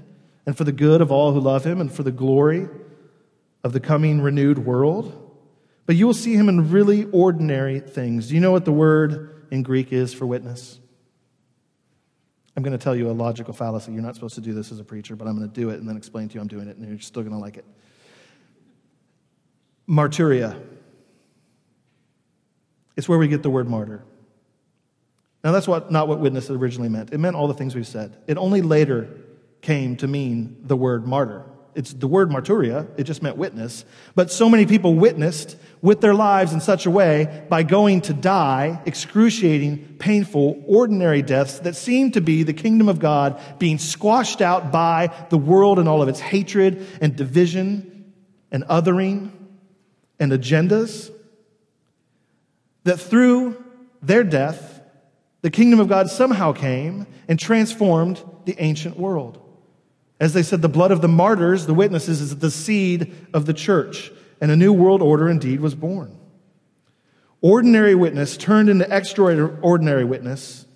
and 0.45 0.59
for 0.59 0.65
the 0.65 0.73
good 0.73 1.01
of 1.01 1.13
all 1.13 1.33
who 1.33 1.39
love 1.39 1.63
Him, 1.63 1.81
and 1.81 1.93
for 1.93 2.03
the 2.03 2.11
glory 2.11 2.67
of 3.63 3.73
the 3.73 3.79
coming 3.79 4.21
renewed 4.21 4.59
world, 4.59 5.37
but 5.87 5.95
you 5.95 6.05
will 6.05 6.15
see 6.15 6.35
Him 6.35 6.49
in 6.49 6.73
really 6.73 7.05
ordinary 7.13 7.79
things. 7.79 8.27
Do 8.27 8.35
you 8.35 8.41
know 8.41 8.51
what 8.51 8.65
the 8.65 8.73
word 8.73 9.47
in 9.53 9.63
Greek 9.63 9.93
is 9.93 10.13
for 10.13 10.27
witness? 10.27 10.81
I'm 12.59 12.65
going 12.65 12.77
to 12.77 12.83
tell 12.83 12.97
you 12.97 13.09
a 13.09 13.13
logical 13.13 13.55
fallacy. 13.55 13.93
You're 13.93 14.03
not 14.03 14.17
supposed 14.17 14.35
to 14.35 14.41
do 14.41 14.53
this 14.53 14.73
as 14.73 14.81
a 14.81 14.85
preacher, 14.85 15.15
but 15.15 15.29
I'm 15.29 15.37
going 15.37 15.49
to 15.49 15.55
do 15.55 15.71
it 15.71 15.79
and 15.79 15.89
then 15.89 15.97
explain 15.97 16.29
to 16.29 16.35
you 16.35 16.41
I'm 16.41 16.49
doing 16.49 16.67
it, 16.67 16.77
and 16.77 16.89
you're 16.89 16.99
still 16.99 17.23
going 17.23 17.33
to 17.33 17.39
like 17.39 17.57
it. 17.57 17.65
Martyria. 19.89 20.61
It's 22.97 23.09
where 23.09 23.17
we 23.17 23.29
get 23.29 23.45
the 23.45 23.49
word 23.49 23.69
martyr. 23.69 24.03
Now, 25.45 25.53
that's 25.53 25.69
what, 25.69 25.93
not 25.93 26.09
what 26.09 26.19
witness 26.19 26.51
originally 26.51 26.89
meant. 26.89 27.13
It 27.13 27.19
meant 27.19 27.37
all 27.37 27.47
the 27.47 27.55
things 27.55 27.77
we've 27.77 27.87
said. 27.87 28.17
It 28.27 28.37
only 28.37 28.61
later 28.61 29.09
came 29.61 29.95
to 29.99 30.09
mean 30.09 30.57
the 30.65 30.77
word 30.77 31.07
martyr. 31.07 31.45
It's 31.75 31.93
the 31.93 32.09
word 32.09 32.31
martyria, 32.31 32.89
it 32.97 33.05
just 33.05 33.23
meant 33.23 33.37
witness. 33.37 33.85
But 34.15 34.33
so 34.33 34.49
many 34.49 34.67
people 34.67 34.95
witnessed 34.95 35.57
with 35.81 36.01
their 36.01 36.15
lives 36.15 36.53
in 36.53 36.61
such 36.61 36.87
a 36.87 36.91
way 36.91 37.47
by 37.49 37.63
going 37.63 38.01
to 38.03 38.13
die 38.13 38.83
excruciating, 38.85 39.97
painful, 39.99 40.63
ordinary 40.67 41.23
deaths 41.23 41.61
that 41.61 41.77
seemed 41.77 42.15
to 42.15 42.21
be 42.21 42.43
the 42.43 42.53
kingdom 42.53 42.89
of 42.89 42.99
God 42.99 43.41
being 43.59 43.79
squashed 43.79 44.41
out 44.41 44.73
by 44.73 45.15
the 45.31 45.39
world 45.39 45.79
and 45.79 45.89
all 45.89 46.03
of 46.03 46.09
its 46.09 46.21
hatred 46.21 46.87
and 47.01 47.15
division 47.15 48.13
and 48.51 48.65
othering 48.65 49.31
and 50.19 50.33
agendas. 50.33 51.13
That 52.85 52.99
through 52.99 53.63
their 54.03 54.25
death, 54.25 54.81
the 55.43 55.51
kingdom 55.51 55.79
of 55.79 55.89
God 55.89 56.11
somehow 56.11 56.53
came 56.53 57.07
and 57.29 57.39
transformed 57.39 58.23
the 58.45 58.57
ancient 58.59 58.99
world. 58.99 59.45
As 60.21 60.33
they 60.33 60.43
said, 60.43 60.63
the 60.63 60.69
blood 60.69 60.91
of 60.91 61.01
the 61.01 61.09
martyrs, 61.09 61.67
the 61.67 61.75
witnesses, 61.75 62.21
is 62.21 62.37
the 62.39 62.51
seed 62.51 63.15
of 63.33 63.47
the 63.47 63.55
church, 63.55 64.11
and 64.41 64.51
a 64.51 64.57
new 64.57 64.73
world 64.73 65.01
order 65.01 65.29
indeed 65.29 65.61
was 65.61 65.75
born. 65.75 66.17
Ordinary 67.41 67.95
witness 67.95 68.37
turned 68.37 68.69
into 68.69 68.93
extraordinary 68.93 70.05
witness 70.05 70.67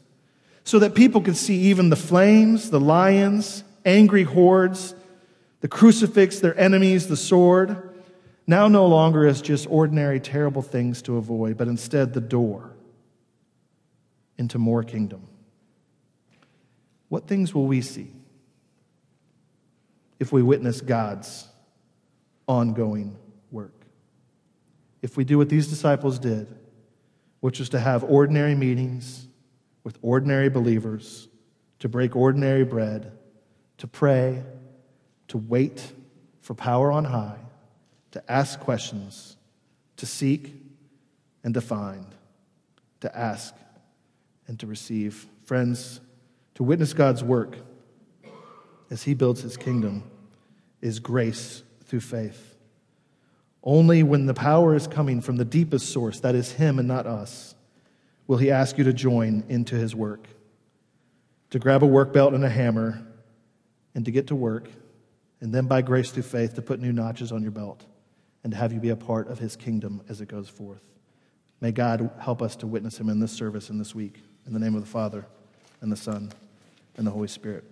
so 0.64 0.78
that 0.78 0.94
people 0.94 1.20
could 1.20 1.36
see 1.36 1.56
even 1.62 1.90
the 1.90 1.96
flames, 1.96 2.70
the 2.70 2.78
lions, 2.78 3.64
angry 3.84 4.22
hordes, 4.22 4.94
the 5.60 5.66
crucifix, 5.68 6.38
their 6.38 6.58
enemies, 6.58 7.08
the 7.08 7.16
sword, 7.16 7.90
now 8.46 8.68
no 8.68 8.86
longer 8.86 9.26
as 9.26 9.42
just 9.42 9.66
ordinary 9.68 10.20
terrible 10.20 10.62
things 10.62 11.02
to 11.02 11.16
avoid, 11.16 11.56
but 11.56 11.66
instead 11.66 12.12
the 12.12 12.20
door 12.20 12.70
into 14.38 14.58
more 14.58 14.84
kingdom. 14.84 15.26
What 17.08 17.26
things 17.26 17.52
will 17.54 17.66
we 17.66 17.80
see? 17.80 18.12
If 20.22 20.30
we 20.30 20.40
witness 20.40 20.80
God's 20.80 21.48
ongoing 22.46 23.16
work. 23.50 23.74
If 25.02 25.16
we 25.16 25.24
do 25.24 25.36
what 25.36 25.48
these 25.48 25.66
disciples 25.66 26.20
did, 26.20 26.46
which 27.40 27.58
was 27.58 27.70
to 27.70 27.80
have 27.80 28.04
ordinary 28.04 28.54
meetings 28.54 29.26
with 29.82 29.98
ordinary 30.00 30.48
believers, 30.48 31.26
to 31.80 31.88
break 31.88 32.14
ordinary 32.14 32.62
bread, 32.64 33.10
to 33.78 33.88
pray, 33.88 34.44
to 35.26 35.38
wait 35.38 35.92
for 36.40 36.54
power 36.54 36.92
on 36.92 37.04
high, 37.04 37.40
to 38.12 38.22
ask 38.30 38.60
questions, 38.60 39.36
to 39.96 40.06
seek 40.06 40.54
and 41.42 41.52
to 41.54 41.60
find, 41.60 42.06
to 43.00 43.18
ask 43.18 43.56
and 44.46 44.56
to 44.60 44.68
receive. 44.68 45.26
Friends, 45.42 46.00
to 46.54 46.62
witness 46.62 46.92
God's 46.92 47.24
work 47.24 47.56
as 48.92 49.02
He 49.02 49.14
builds 49.14 49.40
His 49.40 49.56
kingdom 49.56 50.04
is 50.82 51.00
grace 51.00 51.62
through 51.86 52.00
faith. 52.00 52.56
Only 53.64 54.02
when 54.02 54.26
the 54.26 54.34
power 54.34 54.74
is 54.74 54.86
coming 54.86 55.22
from 55.22 55.36
the 55.36 55.44
deepest 55.46 55.88
source, 55.88 56.20
that 56.20 56.34
is 56.34 56.52
Him 56.52 56.78
and 56.78 56.86
not 56.86 57.06
us, 57.06 57.54
will 58.26 58.36
He 58.36 58.50
ask 58.50 58.76
you 58.76 58.84
to 58.84 58.92
join 58.92 59.44
into 59.48 59.76
His 59.76 59.94
work, 59.94 60.28
to 61.50 61.58
grab 61.58 61.82
a 61.82 61.86
work 61.86 62.12
belt 62.12 62.34
and 62.34 62.44
a 62.44 62.50
hammer, 62.50 63.02
and 63.94 64.04
to 64.04 64.10
get 64.10 64.26
to 64.26 64.34
work, 64.34 64.68
and 65.40 65.54
then 65.54 65.66
by 65.66 65.80
grace 65.80 66.10
through 66.10 66.24
faith 66.24 66.54
to 66.54 66.62
put 66.62 66.78
new 66.78 66.92
notches 66.92 67.32
on 67.32 67.42
your 67.42 67.50
belt 67.50 67.84
and 68.44 68.52
to 68.52 68.56
have 68.58 68.72
you 68.72 68.80
be 68.80 68.90
a 68.90 68.96
part 68.96 69.28
of 69.28 69.38
His 69.38 69.56
kingdom 69.56 70.02
as 70.08 70.20
it 70.20 70.28
goes 70.28 70.48
forth. 70.48 70.82
May 71.60 71.72
God 71.72 72.10
help 72.20 72.42
us 72.42 72.56
to 72.56 72.66
witness 72.66 72.98
Him 72.98 73.08
in 73.08 73.20
this 73.20 73.32
service 73.32 73.70
in 73.70 73.78
this 73.78 73.94
week. 73.94 74.20
In 74.46 74.52
the 74.52 74.58
name 74.58 74.74
of 74.74 74.82
the 74.82 74.88
Father, 74.88 75.24
and 75.80 75.90
the 75.90 75.96
Son, 75.96 76.32
and 76.96 77.06
the 77.06 77.10
Holy 77.10 77.28
Spirit. 77.28 77.64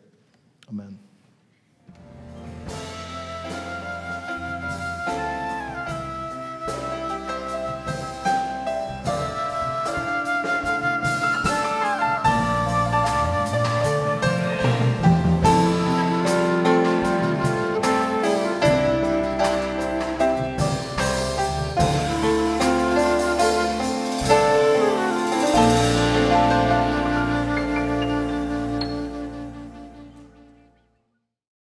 Amen. 0.69 1.10